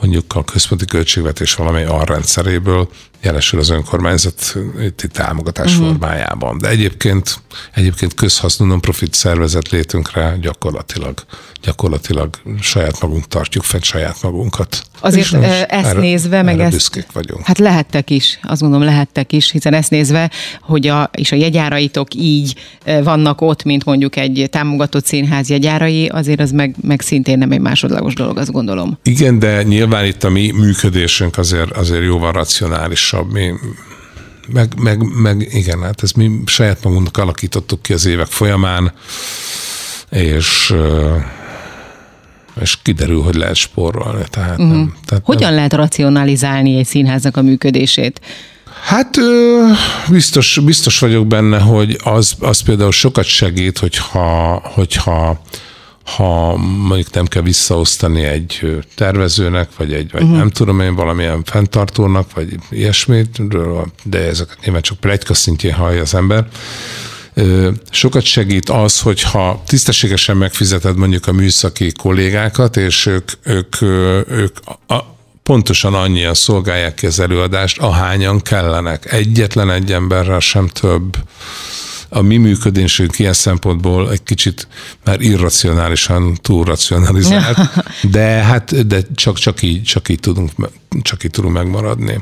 mondjuk 0.00 0.24
a 0.34 0.44
központi 0.44 0.84
költségvetés 0.84 1.54
valamely 1.54 1.84
alrendszeréből, 1.84 2.88
jelesül 3.24 3.60
az 3.60 3.70
önkormányzati 3.70 5.08
támogatás 5.12 5.72
uh-huh. 5.72 5.86
formájában. 5.86 6.58
De 6.58 6.68
egyébként, 6.68 7.38
egyébként 7.74 8.14
közhasznú 8.14 8.66
non-profit 8.66 9.14
szervezet 9.14 9.68
létünkre 9.68 10.36
gyakorlatilag, 10.40 11.24
gyakorlatilag 11.62 12.38
saját 12.60 13.00
magunk 13.00 13.26
tartjuk 13.26 13.64
fent 13.64 13.84
saját 13.84 14.22
magunkat. 14.22 14.82
Azért 15.00 15.32
ezt 15.34 15.66
erre, 15.68 16.00
nézve, 16.00 16.42
meg 16.42 16.60
ezt... 16.60 16.70
büszkék 16.70 17.06
vagyunk. 17.12 17.46
Hát 17.46 17.58
lehettek 17.58 18.10
is, 18.10 18.38
azt 18.42 18.60
gondolom 18.60 18.86
lehettek 18.86 19.32
is, 19.32 19.50
hiszen 19.50 19.74
ezt 19.74 19.90
nézve, 19.90 20.30
hogy 20.60 20.86
a, 20.86 21.10
és 21.12 21.32
a 21.32 21.36
jegyáraitok 21.36 22.14
így 22.14 22.54
vannak 23.02 23.40
ott, 23.40 23.62
mint 23.62 23.84
mondjuk 23.84 24.16
egy 24.16 24.46
támogatott 24.50 25.06
színház 25.06 25.50
jegyárai, 25.50 26.06
azért 26.06 26.40
az 26.40 26.50
meg, 26.50 26.74
meg 26.80 27.00
szintén 27.00 27.38
nem 27.38 27.50
egy 27.50 27.60
másodlagos 27.60 28.14
dolog, 28.14 28.38
azt 28.38 28.52
gondolom. 28.52 28.98
Igen, 29.02 29.38
de 29.38 29.62
nyilván 29.62 30.04
itt 30.04 30.24
a 30.24 30.30
mi 30.30 30.50
működésünk 30.50 31.38
azért, 31.38 31.70
azért 31.70 32.02
jóval 32.04 32.32
racionális 32.32 33.06
fontosabb. 33.14 33.32
Mi, 33.32 33.52
meg, 34.48 34.80
meg, 34.80 35.02
meg 35.22 35.48
igen, 35.50 35.82
hát 35.82 36.02
ezt 36.02 36.16
mi 36.16 36.40
saját 36.46 36.84
magunknak 36.84 37.16
alakítottuk 37.16 37.82
ki 37.82 37.92
az 37.92 38.06
évek 38.06 38.26
folyamán, 38.26 38.92
és 40.10 40.74
és 42.60 42.78
kiderül, 42.82 43.22
hogy 43.22 43.34
lehet 43.34 43.54
spórolni. 43.54 44.24
Tehát 44.30 44.58
uh-huh. 44.58 44.68
nem, 44.68 44.94
tehát 45.06 45.24
Hogyan 45.24 45.46
nem... 45.46 45.54
lehet 45.54 45.72
racionalizálni 45.72 46.78
egy 46.78 46.86
színháznak 46.86 47.36
a 47.36 47.42
működését? 47.42 48.20
Hát 48.84 49.16
biztos, 50.10 50.60
biztos 50.64 50.98
vagyok 50.98 51.26
benne, 51.26 51.58
hogy 51.58 51.98
az, 52.04 52.34
az 52.40 52.60
például 52.60 52.92
sokat 52.92 53.24
segít, 53.24 53.78
hogyha, 53.78 54.60
hogyha 54.74 55.40
ha 56.04 56.56
mondjuk 56.56 57.10
nem 57.10 57.26
kell 57.26 57.42
visszaosztani 57.42 58.22
egy 58.22 58.82
tervezőnek, 58.94 59.68
vagy 59.76 59.92
egy, 59.92 60.10
vagy 60.10 60.22
uh-huh. 60.22 60.38
nem 60.38 60.50
tudom 60.50 60.80
én, 60.80 60.94
valamilyen 60.94 61.44
fenntartónak, 61.44 62.32
vagy 62.34 62.54
ilyesmit, 62.70 63.40
de 64.04 64.18
ezeket 64.18 64.58
nyilván 64.64 64.82
csak 64.82 65.00
plegyka 65.00 65.34
szintjén 65.34 65.74
hallja 65.74 66.00
az 66.00 66.14
ember. 66.14 66.46
Sokat 67.90 68.22
segít 68.22 68.68
az, 68.68 69.00
hogyha 69.00 69.62
tisztességesen 69.66 70.36
megfizeted 70.36 70.96
mondjuk 70.96 71.26
a 71.26 71.32
műszaki 71.32 71.92
kollégákat, 71.92 72.76
és 72.76 73.06
ők, 73.06 73.30
ők, 73.42 73.80
ők 74.28 74.56
a, 74.86 74.98
pontosan 75.42 75.94
annyian 75.94 76.34
szolgálják 76.34 76.94
ki 76.94 77.06
az 77.06 77.20
előadást, 77.20 77.78
ahányan 77.78 78.40
kellenek. 78.40 79.12
Egyetlen 79.12 79.70
egy 79.70 79.92
emberrel 79.92 80.40
sem 80.40 80.68
több 80.68 81.16
a 82.14 82.22
mi 82.22 82.36
működésünk 82.36 83.18
ilyen 83.18 83.32
szempontból 83.32 84.12
egy 84.12 84.22
kicsit 84.22 84.68
már 85.04 85.20
irracionálisan 85.20 86.38
túl 86.42 86.64
racionalizált, 86.64 87.58
de 88.10 88.20
hát 88.20 88.86
de 88.86 89.00
csak, 89.14 89.38
csak, 89.38 89.62
így, 89.62 89.82
csak, 89.82 90.08
így 90.08 90.20
tudunk, 90.20 90.50
csak 91.02 91.24
így 91.24 91.30
tudunk 91.30 91.54
megmaradni. 91.54 92.20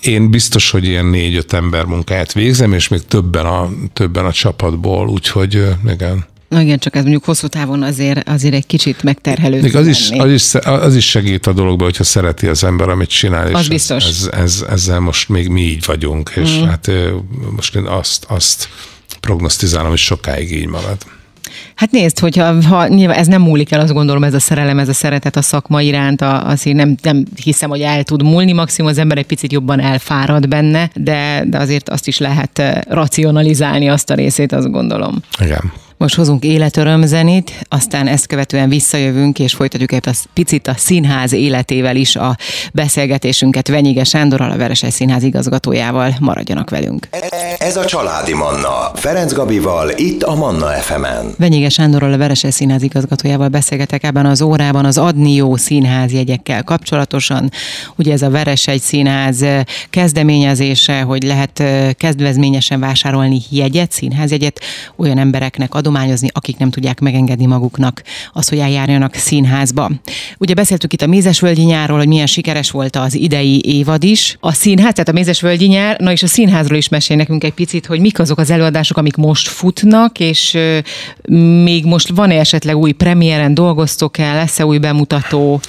Én 0.00 0.30
biztos, 0.30 0.70
hogy 0.70 0.84
ilyen 0.84 1.06
négy-öt 1.06 1.52
ember 1.52 1.84
munkáját 1.84 2.32
végzem, 2.32 2.72
és 2.72 2.88
még 2.88 3.00
többen 3.08 3.46
a, 3.46 3.70
többen 3.92 4.24
a 4.24 4.32
csapatból, 4.32 5.08
úgyhogy 5.08 5.68
igen. 5.86 6.24
Igen, 6.60 6.78
csak 6.78 6.94
ez 6.96 7.02
mondjuk 7.02 7.24
hosszú 7.24 7.46
távon 7.46 7.82
azért, 7.82 8.28
azért 8.28 8.54
egy 8.54 8.66
kicsit 8.66 9.02
megterhelő. 9.02 9.70
az 9.72 9.86
is, 9.86 10.10
az, 10.10 10.30
is, 10.30 10.54
az 10.54 10.96
is 10.96 11.08
segít 11.08 11.46
a 11.46 11.52
dologba, 11.52 11.84
hogyha 11.84 12.04
szereti 12.04 12.46
az 12.46 12.64
ember, 12.64 12.88
amit 12.88 13.08
csinál. 13.08 13.48
És 13.48 13.54
az 13.54 13.68
biztos. 13.68 14.04
Ez, 14.04 14.28
ez, 14.32 14.64
ezzel 14.70 15.00
most 15.00 15.28
még 15.28 15.48
mi 15.48 15.60
így 15.60 15.84
vagyunk, 15.86 16.32
és 16.34 16.58
mm. 16.58 16.64
hát 16.64 16.90
most 17.56 17.76
én 17.76 17.84
azt, 17.84 18.24
azt 18.28 18.68
prognosztizálom, 19.22 19.88
hogy 19.88 19.98
sokáig 19.98 20.52
így 20.52 20.66
marad. 20.66 20.96
Hát 21.74 21.90
nézd, 21.90 22.18
hogyha 22.18 22.62
ha, 22.62 22.86
nyilván 22.88 23.16
ez 23.16 23.26
nem 23.26 23.42
múlik 23.42 23.72
el, 23.72 23.80
azt 23.80 23.92
gondolom, 23.92 24.24
ez 24.24 24.34
a 24.34 24.40
szerelem, 24.40 24.78
ez 24.78 24.88
a 24.88 24.92
szeretet 24.92 25.36
a 25.36 25.42
szakma 25.42 25.80
iránt, 25.80 26.22
azért 26.22 26.76
nem, 26.76 26.96
nem 27.02 27.24
hiszem, 27.42 27.70
hogy 27.70 27.80
el 27.80 28.04
tud 28.04 28.22
múlni, 28.22 28.52
maximum 28.52 28.90
az 28.90 28.98
ember 28.98 29.18
egy 29.18 29.26
picit 29.26 29.52
jobban 29.52 29.80
elfárad 29.80 30.48
benne, 30.48 30.90
de, 30.94 31.44
de 31.46 31.58
azért 31.58 31.88
azt 31.88 32.06
is 32.06 32.18
lehet 32.18 32.58
eh, 32.58 32.80
racionalizálni 32.88 33.88
azt 33.88 34.10
a 34.10 34.14
részét, 34.14 34.52
azt 34.52 34.70
gondolom. 34.70 35.22
Igen. 35.40 35.72
Most 36.02 36.14
hozunk 36.14 36.44
életörömzenét, 36.44 37.66
aztán 37.68 38.06
ezt 38.06 38.26
követően 38.26 38.68
visszajövünk, 38.68 39.38
és 39.38 39.54
folytatjuk 39.54 39.92
egy 39.92 40.08
picit 40.32 40.68
a 40.68 40.74
színház 40.76 41.32
életével 41.32 41.96
is 41.96 42.16
a 42.16 42.36
beszélgetésünket 42.72 43.68
Venyige 43.68 44.04
Sándorral, 44.04 44.50
a 44.50 44.56
Veresej 44.56 44.90
Színház 44.90 45.22
igazgatójával. 45.22 46.14
Maradjanak 46.20 46.70
velünk. 46.70 47.08
Ez 47.58 47.76
a 47.76 47.84
Családi 47.84 48.34
Manna. 48.34 48.90
Ferenc 48.94 49.32
Gabival, 49.32 49.90
itt 49.96 50.22
a 50.22 50.34
Manna 50.34 50.66
FM-en. 50.66 51.34
Venyige 51.38 51.68
Sándorral, 51.68 52.12
a 52.12 52.16
Veresej 52.16 52.50
Színház 52.50 52.82
igazgatójával 52.82 53.48
beszélgetek 53.48 54.04
ebben 54.04 54.26
az 54.26 54.42
órában 54.42 54.84
az 54.84 54.98
Adnió 54.98 55.56
Színház 55.56 56.12
jegyekkel 56.12 56.62
kapcsolatosan. 56.62 57.50
Ugye 57.96 58.12
ez 58.12 58.22
a 58.22 58.30
Veresej 58.30 58.78
Színház 58.78 59.44
kezdeményezése, 59.90 61.00
hogy 61.00 61.22
lehet 61.22 61.62
kezdvezményesen 61.96 62.80
vásárolni 62.80 63.40
jegyet, 63.48 63.92
színházjegyet 63.92 64.60
olyan 64.96 65.18
embereknek 65.18 65.74
adom 65.74 65.90
adományozni, 65.92 66.28
akik 66.32 66.56
nem 66.56 66.70
tudják 66.70 67.00
megengedni 67.00 67.46
maguknak 67.46 68.02
azt, 68.32 68.48
hogy 68.48 68.58
eljárjanak 68.58 69.14
színházba. 69.14 69.90
Ugye 70.38 70.54
beszéltük 70.54 70.92
itt 70.92 71.02
a 71.02 71.06
Mézesvölgyi 71.06 71.62
nyárról, 71.62 71.98
hogy 71.98 72.06
milyen 72.06 72.26
sikeres 72.26 72.70
volt 72.70 72.96
az 72.96 73.14
idei 73.14 73.60
évad 73.64 74.04
is. 74.04 74.36
A 74.40 74.52
színház, 74.52 74.92
tehát 74.92 75.08
a 75.08 75.12
Mézesvölgyi 75.12 75.66
nyár, 75.66 76.00
na 76.00 76.12
és 76.12 76.22
a 76.22 76.26
színházról 76.26 76.78
is 76.78 76.88
mesél 76.88 77.16
nekünk 77.16 77.44
egy 77.44 77.52
picit, 77.52 77.86
hogy 77.86 78.00
mik 78.00 78.18
azok 78.18 78.38
az 78.38 78.50
előadások, 78.50 78.96
amik 78.96 79.16
most 79.16 79.48
futnak, 79.48 80.18
és 80.20 80.58
még 81.64 81.84
most 81.84 82.08
van-e 82.08 82.38
esetleg 82.38 82.76
új 82.76 82.92
premiéren 82.92 83.54
dolgoztok 83.54 84.18
el, 84.18 84.34
lesz-e 84.34 84.66
új 84.66 84.78
bemutató? 84.78 85.60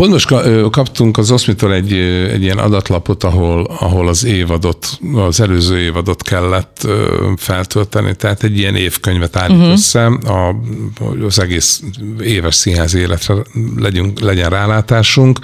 Pont 0.00 0.12
most 0.12 0.34
kaptunk 0.70 1.18
az 1.18 1.30
Oszmitól 1.30 1.74
egy, 1.74 1.92
egy 2.32 2.42
ilyen 2.42 2.58
adatlapot, 2.58 3.24
ahol, 3.24 3.64
ahol 3.64 4.08
az 4.08 4.24
évadot, 4.24 4.98
az 5.14 5.40
előző 5.40 5.78
évadot 5.78 6.22
kellett 6.22 6.86
feltölteni, 7.36 8.16
tehát 8.16 8.42
egy 8.42 8.58
ilyen 8.58 8.76
évkönyvet 8.76 9.36
állít 9.36 9.56
uh-huh. 9.56 9.72
össze, 9.72 10.06
a, 10.06 10.56
az 11.26 11.40
egész 11.40 11.82
éves 12.22 12.54
színház 12.54 12.94
életre 12.94 13.34
legyünk, 13.76 14.20
legyen 14.20 14.50
rálátásunk. 14.50 15.38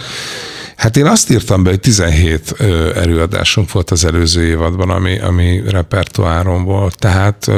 Hát 0.77 0.97
én 0.97 1.07
azt 1.07 1.31
írtam 1.31 1.63
be, 1.63 1.71
hogy 1.71 1.81
17 1.81 2.55
előadásunk 2.95 3.73
volt 3.73 3.91
az 3.91 4.05
előző 4.05 4.45
évadban, 4.47 4.91
ami, 4.91 5.19
ami 5.19 5.63
repertoáron 5.69 6.65
volt, 6.65 6.99
tehát 6.99 7.51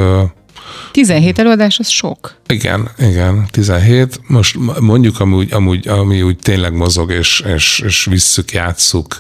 17 0.93 1.39
előadás, 1.39 1.79
az 1.79 1.89
sok. 1.89 2.35
Igen, 2.49 2.89
igen, 2.99 3.47
17. 3.51 4.21
Most 4.27 4.57
mondjuk 4.81 5.21
amúgy, 5.21 5.53
amúgy 5.53 5.89
ami 5.89 6.23
úgy 6.23 6.39
tényleg 6.39 6.73
mozog, 6.73 7.11
és, 7.11 7.43
és, 7.55 7.83
és 7.87 8.05
visszük, 8.05 8.53
játsszuk, 8.53 9.19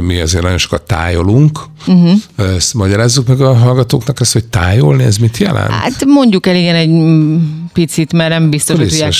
mi 0.00 0.20
azért 0.20 0.42
nagyon 0.42 0.58
sokat 0.58 0.82
tájolunk. 0.82 1.60
Uh-huh. 1.86 2.20
Ezt 2.36 2.74
magyarázzuk 2.74 3.26
meg 3.26 3.40
a 3.40 3.54
hallgatóknak 3.54 4.20
ezt, 4.20 4.32
hogy 4.32 4.44
tájolni, 4.44 5.04
ez 5.04 5.16
mit 5.16 5.36
jelent? 5.36 5.70
Hát 5.70 6.04
mondjuk 6.04 6.46
el 6.46 6.56
igen 6.56 6.74
egy 6.74 6.90
picit, 7.72 8.12
mert 8.12 8.30
nem 8.30 8.50
biztos, 8.50 8.76
hogy 8.76 8.88
tudják. 8.88 9.12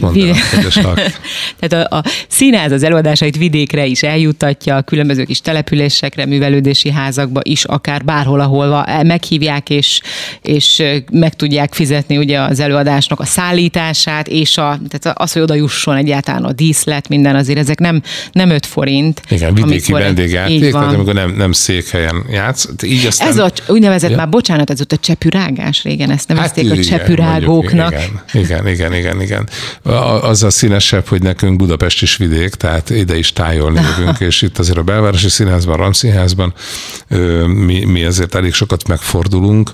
Mondanak, 0.00 1.00
Tehát 1.60 1.90
a, 1.90 1.96
a 1.96 2.04
színház 2.28 2.72
az 2.72 2.82
előadásait 2.82 3.36
vidékre 3.36 3.86
is 3.86 4.02
eljuttatja, 4.02 4.76
a 4.76 4.82
különböző 4.82 5.24
kis 5.24 5.40
településekre, 5.40 6.26
művelődési 6.26 6.90
házakba 6.90 7.40
is, 7.42 7.64
akár 7.64 8.04
bárhol, 8.04 8.40
ahol 8.40 8.86
meghívják, 9.02 9.70
és, 9.70 10.00
és 10.42 10.75
meg 11.10 11.34
tudják 11.34 11.74
fizetni 11.74 12.16
ugye 12.16 12.40
az 12.40 12.60
előadásnak 12.60 13.20
a 13.20 13.24
szállítását, 13.24 14.28
és 14.28 14.58
a, 14.58 14.80
tehát 14.88 15.18
az, 15.18 15.32
hogy 15.32 15.42
oda 15.42 15.54
jusson 15.54 15.96
egyáltalán 15.96 16.44
a 16.44 16.52
díszlet, 16.52 17.08
minden 17.08 17.36
azért 17.36 17.58
ezek 17.58 17.78
nem, 17.78 18.02
nem 18.32 18.50
5 18.50 18.66
forint. 18.66 19.22
Igen, 19.28 19.54
vidéki 19.54 19.92
vendégjáték, 19.92 20.72
tehát 20.72 20.94
amikor 20.94 21.14
nem, 21.14 21.34
nem 21.36 21.52
székhelyen 21.52 22.24
játsz. 22.30 22.68
Így 22.82 23.06
aztán, 23.06 23.28
ez 23.28 23.38
a 23.38 23.50
úgynevezett 23.68 24.10
ja. 24.10 24.16
már, 24.16 24.28
bocsánat, 24.28 24.70
ez 24.70 24.80
ott 24.80 24.92
a 24.92 24.96
csepürágás, 24.96 25.82
régen 25.82 26.10
ezt 26.10 26.28
nevezték 26.28 26.68
hát, 26.68 26.78
a 26.78 26.82
csepürágóknak. 26.82 27.92
Igen, 27.92 28.22
igen, 28.44 28.68
igen, 28.68 28.94
igen, 28.94 29.20
igen. 29.20 29.48
Az 30.22 30.42
a 30.42 30.50
színesebb, 30.50 31.06
hogy 31.06 31.22
nekünk 31.22 31.56
Budapest 31.56 32.02
is 32.02 32.16
vidék, 32.16 32.54
tehát 32.54 32.90
ide 32.90 33.18
is 33.18 33.32
tájolni 33.32 33.80
jövünk, 33.96 34.20
és 34.20 34.42
itt 34.42 34.58
azért 34.58 34.78
a 34.78 34.82
belvárosi 34.82 35.28
színházban, 35.28 35.74
a 35.74 35.76
Ramszínházban 35.76 36.54
mi, 37.46 37.84
mi 37.84 38.04
azért 38.04 38.34
elég 38.34 38.52
sokat 38.52 38.88
megfordulunk, 38.88 39.72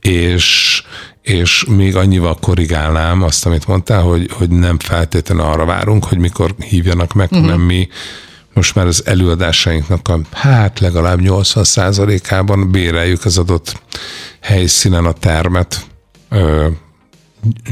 és 0.00 0.82
és 1.22 1.64
még 1.68 1.96
annyival 1.96 2.34
korrigálnám 2.34 3.22
azt, 3.22 3.46
amit 3.46 3.66
mondtál, 3.66 4.02
hogy, 4.02 4.30
hogy 4.32 4.50
nem 4.50 4.78
feltétlenül 4.78 5.44
arra 5.44 5.64
várunk, 5.64 6.04
hogy 6.04 6.18
mikor 6.18 6.54
hívjanak 6.68 7.12
meg, 7.12 7.26
uh-huh. 7.30 7.46
hanem 7.46 7.60
mi 7.60 7.88
most 8.54 8.74
már 8.74 8.86
az 8.86 9.06
előadásainknak 9.06 10.08
a 10.08 10.20
hát 10.32 10.80
legalább 10.80 11.18
80%-ában 11.22 12.70
béreljük 12.70 13.24
az 13.24 13.38
adott 13.38 13.82
helyszínen 14.40 15.04
a 15.04 15.12
termet, 15.12 15.86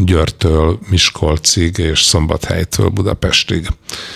Györtől, 0.05 0.79
Miskolcig 0.89 1.79
és 1.79 2.03
Szombathelytől 2.03 2.89
Budapestig. 2.89 3.69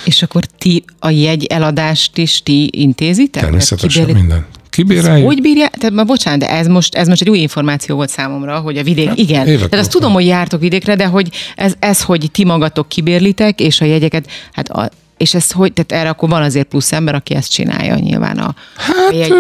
És 0.05 0.23
akkor 0.23 0.45
ti 0.45 0.85
a 0.99 1.11
jegy 1.11 1.45
eladást 1.45 2.19
is 2.19 2.43
ti 2.43 2.71
intézitek? 2.73 3.43
Természetesen 3.43 4.05
minden. 4.05 4.47
Kibéreljük. 4.73 5.27
Hogy 5.27 5.41
bírja? 5.41 5.69
Tehát, 5.69 5.95
ma 5.95 6.05
bocsánat, 6.05 6.41
de 6.41 6.49
ez 6.49 6.67
most, 6.67 6.95
ez 6.95 7.09
most 7.09 7.21
egy 7.21 7.31
új 7.31 7.39
információ 7.39 7.97
volt 7.97 8.09
számomra, 8.09 8.59
hogy 8.59 8.77
a 8.79 8.83
vidék, 8.83 9.09
hát, 9.09 9.19
igen. 9.19 9.45
Tehát 9.45 9.75
azt 9.75 9.91
tudom, 9.91 10.13
hogy 10.13 10.27
jártok 10.27 10.61
vidékre, 10.61 10.97
de 10.97 11.07
hogy 11.07 11.29
ez, 11.57 11.75
ez, 11.79 12.03
hogy 12.03 12.31
ti 12.31 12.45
magatok 12.45 12.89
kibérlitek, 12.89 13.61
és 13.61 13.81
a 13.81 13.85
jegyeket, 13.85 14.31
hát 14.53 14.69
a, 14.69 14.91
és 15.17 15.35
ez 15.35 15.51
hogy, 15.51 15.73
tehát 15.73 15.93
erre 16.03 16.11
akkor 16.11 16.29
van 16.29 16.43
azért 16.43 16.67
plusz 16.67 16.93
ember, 16.93 17.15
aki 17.15 17.35
ezt 17.35 17.51
csinálja 17.51 17.95
nyilván 17.95 18.39
a... 18.39 18.55
Hát 18.77 19.13
jegy... 19.13 19.33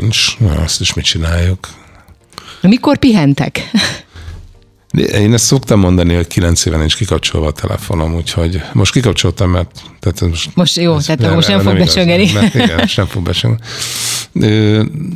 nincs, 0.00 0.38
Na, 0.38 0.54
azt 0.62 0.80
is 0.80 0.94
mit 0.94 1.04
csináljuk. 1.04 1.68
Mikor 2.60 2.98
pihentek? 2.98 3.70
Én 4.96 5.32
ezt 5.32 5.44
szoktam 5.44 5.80
mondani, 5.80 6.14
hogy 6.14 6.26
kilenc 6.26 6.64
éven 6.64 6.78
nincs 6.78 6.96
kikapcsolva 6.96 7.46
a 7.46 7.52
telefonom, 7.52 8.14
úgyhogy 8.14 8.60
most 8.72 8.92
kikapcsoltam, 8.92 9.50
mert... 9.50 9.70
Tehát 10.00 10.20
most, 10.20 10.50
most 10.54 10.76
jó, 10.76 10.96
ez, 10.96 11.04
tehát 11.04 11.34
most 11.34 11.48
nem, 11.48 11.56
nem 11.56 11.66
fog 11.66 11.78
besögeni. 11.78 12.22
Igen, 12.54 12.78
most 12.78 12.96
nem 12.96 13.06
fog 13.06 13.22
besögeni. 13.22 13.60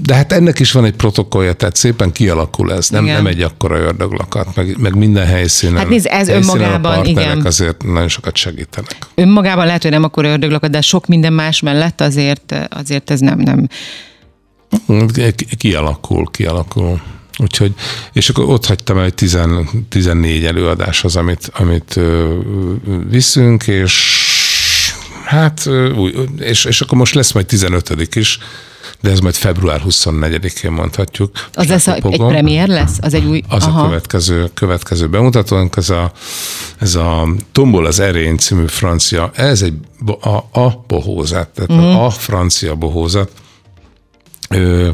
De 0.03 0.15
hát 0.15 0.33
ennek 0.33 0.59
is 0.59 0.73
van 0.73 0.85
egy 0.85 0.95
protokollja, 0.95 1.53
tehát 1.53 1.77
szépen 1.77 2.13
kialakul 2.13 2.73
ez, 2.73 2.89
nem, 2.89 3.05
nem 3.05 3.27
egy 3.27 3.43
akkora 3.43 3.79
ördöglakat, 3.79 4.55
meg, 4.55 4.77
meg 4.79 4.95
minden 4.95 5.27
helyszínen. 5.27 5.77
Hát 5.77 5.89
nézd, 5.89 6.07
ez 6.11 6.29
önmagában, 6.29 7.05
igen. 7.05 7.47
azért 7.47 7.83
nagyon 7.83 8.09
sokat 8.09 8.37
segítenek. 8.37 8.97
Önmagában 9.15 9.67
lehet, 9.67 9.83
hogy 9.83 9.91
nem 9.91 10.05
akkora 10.05 10.29
ördöglakat, 10.29 10.71
de 10.71 10.81
sok 10.81 11.07
minden 11.07 11.33
más 11.33 11.61
mellett 11.61 12.01
azért, 12.01 12.55
azért 12.69 13.11
ez 13.11 13.21
nem, 13.21 13.39
nem. 13.39 13.69
Kialakul, 15.59 16.31
kialakul. 16.31 17.01
Úgyhogy, 17.41 17.75
és 18.13 18.29
akkor 18.29 18.45
ott 18.45 18.67
hagytam 18.67 18.97
el, 18.97 19.03
hogy 19.03 19.15
10, 19.15 19.39
14 19.89 20.45
előadás 20.45 21.05
az, 21.05 21.17
amit, 21.17 21.51
amit 21.55 22.01
viszünk, 23.09 23.67
és 23.67 24.19
hát, 25.25 25.69
és, 26.39 26.65
és 26.65 26.81
akkor 26.81 26.99
most 26.99 27.15
lesz 27.15 27.33
majd 27.33 27.47
15 27.47 28.15
is, 28.15 28.39
de 29.01 29.11
ez 29.11 29.21
majd 29.21 29.35
február 29.35 29.83
24-én 29.89 30.71
mondhatjuk. 30.71 31.31
Az 31.53 31.69
lesz 31.69 31.87
a, 31.87 31.95
egy 31.95 32.17
premier 32.17 32.69
lesz? 32.69 32.99
Az 33.01 33.15
egy 33.15 33.25
új... 33.25 33.43
Az 33.49 33.65
Aha. 33.65 33.81
a 33.81 33.87
következő, 33.87 34.51
következő 34.55 35.09
bemutatónk, 35.09 35.77
ez 35.77 35.91
a, 35.91 36.13
ez 36.79 36.95
a 36.95 37.29
Tombol 37.53 37.87
az 37.87 38.01
erény 38.01 38.37
című 38.37 38.67
francia, 38.67 39.31
ez 39.35 39.63
egy 39.63 39.75
a, 40.21 40.61
a 40.61 40.85
bohózat, 40.87 41.49
tehát 41.49 41.73
mm. 41.73 41.97
a 41.97 42.11
francia 42.11 42.75
bohózat. 42.75 43.31
Ö, 44.49 44.91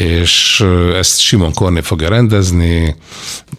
és 0.00 0.64
ezt 0.94 1.20
Simon 1.20 1.52
Korné 1.52 1.80
fogja 1.80 2.08
rendezni, 2.08 2.96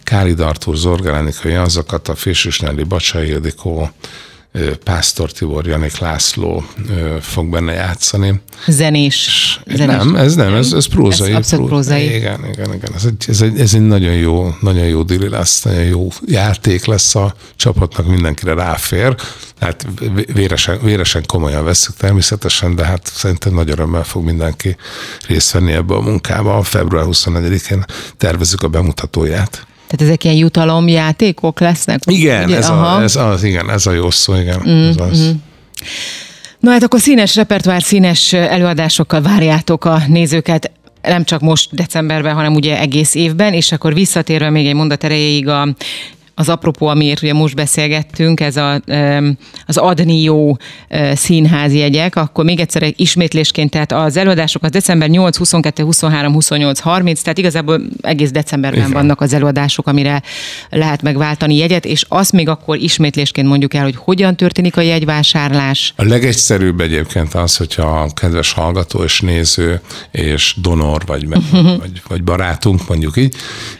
Káli 0.04 0.34
Dartúr, 0.34 0.76
Zorgalánikai 0.76 1.54
azokat, 1.54 2.08
a 2.08 2.14
Fésűs 2.14 2.60
Nelly, 2.60 2.82
Bacsai 2.82 3.28
Ildikó, 3.28 3.90
Pásztor 4.84 5.32
Tibor, 5.32 5.66
Janik 5.66 5.98
László 5.98 6.64
fog 7.20 7.48
benne 7.50 7.72
játszani. 7.72 8.40
Zenés. 8.66 9.60
zenés. 9.66 9.96
Nem, 9.96 10.16
ez 10.16 10.34
nem, 10.34 10.54
ez, 10.54 10.72
ez 10.72 10.86
prózai. 10.86 11.32
Ez 11.32 11.48
prózai. 11.48 11.66
prózai. 11.66 12.14
Igen, 12.14 12.44
igen, 12.52 12.74
igen. 12.74 12.92
Ez 12.94 13.04
egy, 13.04 13.24
ez, 13.28 13.40
egy, 13.40 13.60
ez 13.60 13.74
egy 13.74 13.86
nagyon 13.86 14.12
jó, 14.12 14.54
nagyon 14.60 14.84
jó 14.84 15.02
dili 15.02 15.28
lesz, 15.28 15.62
nagyon 15.62 15.82
jó 15.82 16.08
játék 16.26 16.84
lesz 16.84 17.14
a 17.14 17.34
csapatnak, 17.56 18.06
mindenkire 18.06 18.54
ráfér. 18.54 19.14
Hát 19.60 19.86
véresen, 20.32 20.78
véresen 20.82 21.22
komolyan 21.26 21.64
veszük 21.64 21.96
természetesen, 21.96 22.74
de 22.74 22.84
hát 22.84 23.06
szerintem 23.06 23.54
nagy 23.54 23.70
örömmel 23.70 24.04
fog 24.04 24.24
mindenki 24.24 24.76
részt 25.26 25.50
venni 25.50 25.72
ebbe 25.72 25.94
a 25.94 26.00
munkába. 26.00 26.62
Február 26.62 27.04
24-én 27.08 27.84
tervezzük 28.16 28.62
a 28.62 28.68
bemutatóját. 28.68 29.66
Tehát 29.92 30.12
ezek 30.12 30.24
ilyen 30.24 30.36
jutalomjátékok 30.36 31.60
lesznek? 31.60 32.00
Igen, 32.04 32.44
Ugye? 32.44 32.56
ez, 32.56 32.68
a, 32.68 33.00
ez 33.02 33.16
az, 33.16 33.42
igen, 33.42 33.70
ez 33.70 33.86
a 33.86 33.92
jó 33.92 34.10
szó, 34.10 34.34
igen. 34.34 34.62
Mm, 34.68 34.88
ez 34.88 34.96
az. 34.96 35.20
Mm. 35.20 35.30
Na 36.60 36.70
hát 36.70 36.82
akkor 36.82 37.00
színes 37.00 37.36
repertoár, 37.36 37.82
színes 37.82 38.32
előadásokkal 38.32 39.20
várjátok 39.22 39.84
a 39.84 40.02
nézőket 40.08 40.70
nem 41.02 41.24
csak 41.24 41.40
most 41.40 41.74
decemberben, 41.74 42.34
hanem 42.34 42.54
ugye 42.54 42.80
egész 42.80 43.14
évben, 43.14 43.52
és 43.52 43.72
akkor 43.72 43.94
visszatérve 43.94 44.50
még 44.50 44.66
egy 44.66 44.74
mondat 44.74 45.04
erejéig 45.04 45.48
a 45.48 45.68
az 46.34 46.48
apropó, 46.48 46.86
amiért 46.86 47.22
ugye 47.22 47.32
most 47.32 47.54
beszélgettünk, 47.54 48.40
ez 48.40 48.56
a, 48.56 48.80
az 49.66 49.76
adni 49.76 50.22
jó 50.22 50.56
színházi 51.14 51.78
jegyek, 51.78 52.16
akkor 52.16 52.44
még 52.44 52.60
egyszer 52.60 52.92
ismétlésként, 52.96 53.70
tehát 53.70 53.92
az 53.92 54.16
előadások 54.16 54.62
az 54.62 54.70
december 54.70 55.08
8, 55.08 55.36
22, 55.36 55.82
23, 55.82 56.32
28, 56.32 56.80
30, 56.80 57.22
tehát 57.22 57.38
igazából 57.38 57.82
egész 58.00 58.30
decemberben 58.30 58.80
Igen. 58.80 58.92
vannak 58.92 59.20
az 59.20 59.32
előadások, 59.32 59.86
amire 59.86 60.22
lehet 60.70 61.02
megváltani 61.02 61.56
jegyet, 61.56 61.84
és 61.84 62.04
azt 62.08 62.32
még 62.32 62.48
akkor 62.48 62.76
ismétlésként 62.76 63.48
mondjuk 63.48 63.74
el, 63.74 63.82
hogy 63.82 63.96
hogyan 63.96 64.36
történik 64.36 64.76
a 64.76 64.80
jegyvásárlás. 64.80 65.92
A 65.96 66.04
legegyszerűbb 66.04 66.80
egyébként 66.80 67.34
az, 67.34 67.56
hogyha 67.56 68.00
a 68.00 68.12
kedves 68.14 68.52
hallgató 68.52 69.02
és 69.02 69.20
néző 69.20 69.80
és 70.10 70.56
donor 70.60 71.02
vagy, 71.06 71.28
vagy, 71.52 72.02
vagy 72.08 72.22
barátunk, 72.22 72.88
mondjuk 72.88 73.16
így, 73.16 73.34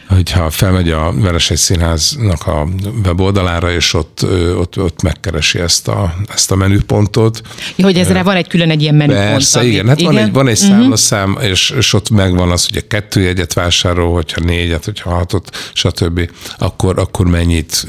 hogyha 0.07 0.49
felmegy 0.49 0.89
a 0.89 1.13
Veresegy 1.15 1.57
Színháznak 1.57 2.42
Színháznak 2.43 2.47
a 2.47 2.67
weboldalára, 3.05 3.71
és 3.71 3.93
ott, 3.93 4.25
ott, 4.57 4.79
ott 4.79 5.01
megkeresi 5.01 5.59
ezt 5.59 5.87
a, 5.87 6.15
ezt 6.33 6.51
a 6.51 6.55
menüpontot. 6.55 7.41
Ja, 7.75 7.85
hogy 7.85 7.97
ezre 7.97 8.23
van 8.23 8.35
egy 8.35 8.47
külön 8.47 8.69
egy 8.69 8.81
ilyen 8.81 8.95
menüpont. 8.95 9.27
Persze, 9.27 9.59
amit, 9.59 9.71
igen. 9.71 9.87
Hát 9.87 9.99
igen? 9.99 10.13
van 10.13 10.23
egy, 10.23 10.31
van 10.31 10.47
egy 10.47 10.59
uh-huh. 10.61 10.77
számlaszám, 10.77 11.37
és, 11.41 11.69
és 11.69 11.93
ott 11.93 12.09
megvan 12.09 12.51
az, 12.51 12.67
hogy 12.67 12.77
a 12.77 12.87
kettő 12.87 13.21
jegyet 13.21 13.53
vásárol, 13.53 14.13
hogyha 14.13 14.41
négyet, 14.43 14.85
hogyha 14.85 15.09
hatot, 15.09 15.57
stb. 15.73 16.29
Akkor, 16.57 16.99
akkor 16.99 17.27
mennyit, 17.27 17.87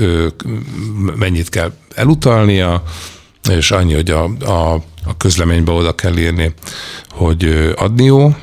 mennyit 1.18 1.48
kell 1.48 1.72
elutalnia, 1.94 2.82
és 3.50 3.70
annyi, 3.70 3.94
hogy 3.94 4.10
a, 4.10 4.24
a, 4.44 4.74
a 5.04 5.16
közleménybe 5.16 5.72
oda 5.72 5.94
kell 5.94 6.16
írni, 6.16 6.54
hogy 7.10 7.72
adnió, 7.76 8.36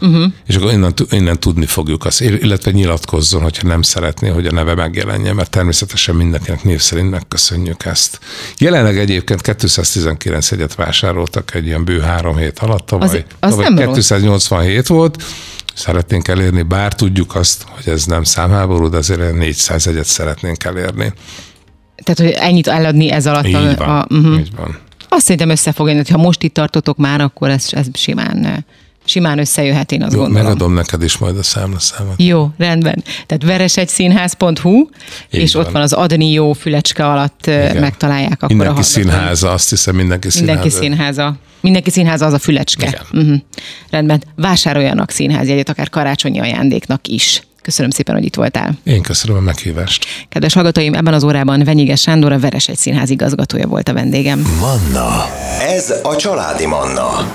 Uh-huh. 0.00 0.32
És 0.46 0.56
akkor 0.56 0.72
innen, 0.72 0.94
innen 1.10 1.40
tudni 1.40 1.66
fogjuk 1.66 2.04
azt, 2.04 2.20
illetve 2.20 2.70
nyilatkozzon, 2.70 3.42
hogyha 3.42 3.68
nem 3.68 3.82
szeretné, 3.82 4.28
hogy 4.28 4.46
a 4.46 4.52
neve 4.52 4.74
megjelenjen, 4.74 5.34
mert 5.34 5.50
természetesen 5.50 6.14
mindenkinek 6.14 6.62
név 6.62 6.80
szerint 6.80 7.10
megköszönjük 7.10 7.84
ezt. 7.84 8.18
Jelenleg 8.58 8.98
egyébként 8.98 9.40
219 9.40 10.50
egyet 10.50 10.74
vásároltak 10.74 11.54
egy 11.54 11.66
ilyen 11.66 11.84
bő 11.84 12.00
három 12.00 12.36
hét 12.36 12.58
alatt, 12.58 12.86
tavaly, 12.86 13.24
az, 13.40 13.50
az 13.56 13.64
tavaly 13.64 13.92
287 13.92 14.76
rossz. 14.76 14.86
volt, 14.88 15.22
szeretnénk 15.74 16.28
elérni, 16.28 16.62
bár 16.62 16.94
tudjuk 16.94 17.34
azt, 17.34 17.64
hogy 17.68 17.92
ez 17.92 18.04
nem 18.04 18.24
számháború, 18.24 18.88
de 18.88 18.96
azért 18.96 19.32
400 19.34 19.86
egyet 19.86 20.04
szeretnénk 20.04 20.64
elérni. 20.64 21.12
Tehát, 21.96 22.18
hogy 22.18 22.44
ennyit 22.46 22.66
eladni 22.66 23.10
ez 23.10 23.26
alatt 23.26 23.46
így 23.46 23.54
a... 23.54 23.74
Van, 23.76 23.88
a 23.88 24.06
uh-huh. 24.10 24.38
így 24.38 24.54
van. 24.56 24.78
Azt 25.08 25.22
szerintem 25.22 25.48
össze 25.48 25.72
fog 25.72 25.88
jönni, 25.88 26.02
ha 26.10 26.18
most 26.18 26.42
itt 26.42 26.54
tartotok 26.54 26.96
már, 26.96 27.20
akkor 27.20 27.48
ez, 27.48 27.68
ez 27.70 27.86
simán 27.92 28.64
simán 29.04 29.38
összejöhet, 29.38 29.92
én 29.92 30.02
azt 30.02 30.12
Jó, 30.12 30.18
gondolom. 30.18 30.44
Megadom 30.44 30.72
neked 30.72 31.02
is 31.02 31.18
majd 31.18 31.38
a 31.38 31.42
számlaszámot. 31.42 32.14
Jó, 32.16 32.50
rendben. 32.58 33.04
Tehát 33.26 33.44
veresegyszínház.hu, 33.44 34.88
és 35.30 35.54
van. 35.54 35.64
ott 35.64 35.72
van 35.72 35.82
az 35.82 35.92
Adni 35.92 36.32
jó 36.32 36.52
fülecske 36.52 37.06
alatt 37.06 37.46
Igen. 37.46 37.76
megtalálják 37.76 38.32
akkor 38.32 38.48
mindenki 38.48 38.80
a 38.80 38.82
színháza, 38.82 39.50
azt 39.50 39.70
hiszem 39.70 39.94
mindenki 39.94 40.30
színháza. 40.30 40.52
Mindenki 40.52 40.76
színháza. 40.76 41.34
Mindenki 41.60 41.90
színháza 41.90 42.26
az 42.26 42.32
a 42.32 42.38
fülecske. 42.38 42.86
Igen. 42.86 43.24
Uh-huh. 43.24 43.40
Rendben. 43.90 44.22
Vásároljanak 44.36 45.10
színházjegyet, 45.10 45.68
akár 45.68 45.90
karácsonyi 45.90 46.40
ajándéknak 46.40 47.08
is. 47.08 47.42
Köszönöm 47.62 47.90
szépen, 47.90 48.14
hogy 48.14 48.24
itt 48.24 48.34
voltál. 48.34 48.78
Én 48.84 49.02
köszönöm 49.02 49.36
a 49.36 49.40
meghívást. 49.40 50.04
Kedves 50.28 50.54
hallgatóim, 50.54 50.94
ebben 50.94 51.14
az 51.14 51.24
órában 51.24 51.64
Venyige 51.64 51.96
Sándor, 51.96 52.32
a 52.32 52.38
Veres 52.38 52.68
egy 52.68 52.76
színház 52.76 53.10
igazgatója 53.10 53.66
volt 53.66 53.88
a 53.88 53.92
vendégem. 53.92 54.56
Manna. 54.60 55.26
Ez 55.60 55.94
a 56.02 56.16
családi 56.16 56.66
Manna. 56.66 57.32